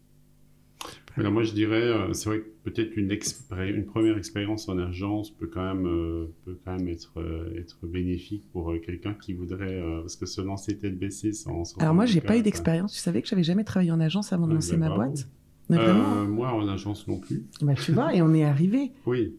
[1.20, 5.48] Alors moi je dirais, euh, c'est vrai que peut-être une, première expérience en agence peut
[5.48, 10.16] quand même, euh, peut quand même être, euh, être bénéfique pour quelqu'un qui voudrait, parce
[10.16, 11.66] que se lancer tête baissée sans...
[11.66, 12.94] sans Alors moi, j'ai pas eu d'expérience.
[12.94, 15.12] Tu savais que j'avais jamais travaillé en agence avant de Ouais, lancer bah, ma bravo.
[15.12, 15.28] boîte?
[15.72, 17.46] Euh, Moi en agence non plus.
[17.62, 18.92] Bah tu vois, et on est arrivé.
[19.06, 19.36] Oui.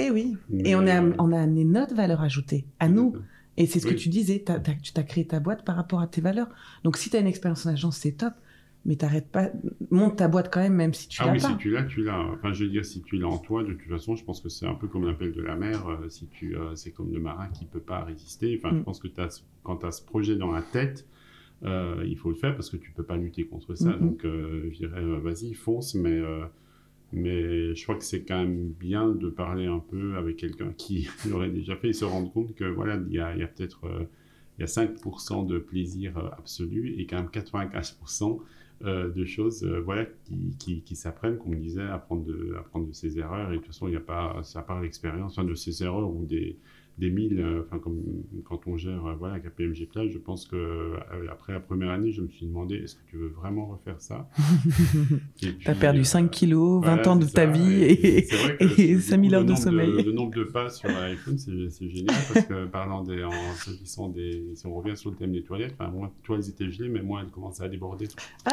[0.00, 0.36] Eh oui.
[0.50, 3.14] Mais, Et on, a, on a amené notre valeur ajoutée à nous.
[3.56, 3.96] Et c'est ce que Oui.
[3.96, 4.42] tu disais,
[4.82, 6.48] tu t'as créé ta boîte par rapport à tes valeurs.
[6.82, 8.32] Donc si tu as une expérience en agence, c'est top.
[8.86, 9.48] Mais t'arrêtes pas,
[9.90, 11.48] monte ta boîte quand même, même si tu Ah l'as oui, pas.
[11.48, 12.20] si tu l'as, tu l'as.
[12.34, 14.48] Enfin, je veux dire, si tu l'as en toi, de toute façon, je pense que
[14.50, 15.88] c'est un peu comme l'appel de la mer.
[15.88, 18.54] euh, si tu, euh, c'est comme le marin qui peut pas résister.
[18.62, 18.84] Enfin, je Mm.
[18.84, 21.06] pense que t'as, quand tu as ce projet dans la tête,
[21.64, 23.92] euh, il faut le faire parce que tu peux pas lutter contre ça.
[23.94, 26.20] Donc, je dirais, vas-y, fonce, mais.
[27.12, 31.08] mais je crois que c'est quand même bien de parler un peu avec quelqu'un qui
[31.30, 33.80] l'aurait déjà fait et se rendre compte que voilà, il y a, peut-être
[34.58, 38.40] il y a 5% de plaisir absolu et quand même 95%
[38.82, 40.06] euh, de choses euh, voilà,
[40.58, 43.50] qui, qui, s'apprennent, comme on disait, apprendre de, apprendre de ses erreurs.
[43.50, 46.10] Et de toute façon, il n'y a pas, à part l'expérience enfin, de ses erreurs
[46.10, 46.58] ou des,
[46.98, 47.96] des milles, euh, enfin, comme
[48.44, 50.96] quand on gère euh, voilà, KPMG Plage, je pense que euh,
[51.30, 54.28] après la première année, je me suis demandé est-ce que tu veux vraiment refaire ça
[55.40, 57.46] T'as puis, perdu euh, 5 kilos, 20 voilà, ans de ta ça.
[57.46, 58.26] vie et,
[58.60, 60.02] et du 5000 coup, heures de sommeil.
[60.04, 64.44] le nombre de pas sur l'iPhone, c'est génial parce que parlant des, en s'agissant des,
[64.54, 67.02] si on revient sur le thème des toilettes, enfin, moi, toi, elles étaient gelées, mais
[67.02, 68.06] moi, elles commençaient à déborder.
[68.46, 68.52] Ah,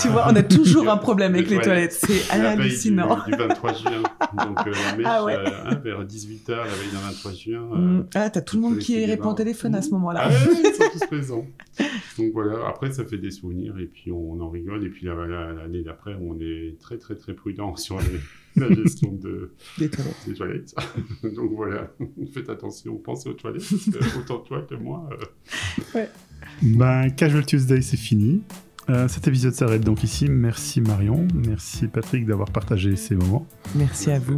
[0.00, 1.92] tu vois, on a toujours un problème avec Les les toilettes.
[1.92, 3.18] C'est hallucinant.
[3.24, 4.02] Du, du 23 juin.
[4.36, 5.36] Donc, euh, la mèche, Ah ouais.
[5.36, 7.68] euh, vers 18h, la veille d'un 23 juin.
[7.78, 8.06] Euh, Mm.
[8.14, 10.22] Ah, t'as tout le monde qui répond au téléphone à ce moment-là.
[10.24, 11.46] Ah ouais, ouais, ils sont tous présents.
[12.18, 14.84] Donc voilà, après ça fait des souvenirs et puis on en rigole.
[14.84, 18.20] Et puis l'année d'après, on est très très très prudent sur les-
[18.56, 20.16] la gestion de, Des toilettes.
[20.26, 20.74] des toilettes.
[21.36, 21.92] Donc voilà,
[22.34, 25.08] faites attention, pensez aux toilettes parce que autant toi que moi.
[25.94, 26.04] euh,
[26.62, 28.42] Ben, Casual Tuesday, c'est fini.
[28.90, 30.26] Euh, cet épisode s'arrête donc ici.
[30.28, 33.46] Merci Marion, merci Patrick d'avoir partagé ces moments.
[33.76, 34.36] Merci à vous.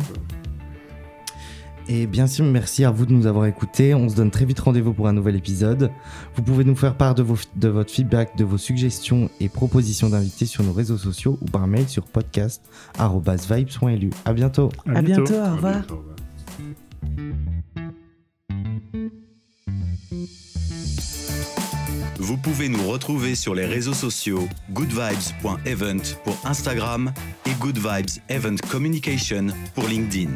[1.92, 3.96] Et bien sûr, merci à vous de nous avoir écoutés.
[3.96, 5.90] On se donne très vite rendez-vous pour un nouvel épisode.
[6.36, 10.08] Vous pouvez nous faire part de, vos, de votre feedback, de vos suggestions et propositions
[10.08, 14.10] d'invités sur nos réseaux sociaux ou par mail sur podcast.vibes.lu.
[14.24, 14.68] À bientôt.
[14.86, 15.74] À bientôt, au à revoir.
[15.74, 16.04] bientôt, au revoir.
[22.20, 27.12] Vous pouvez nous retrouver sur les réseaux sociaux goodvibes.event pour Instagram
[27.46, 30.30] et Good Vibes Event Communication pour LinkedIn.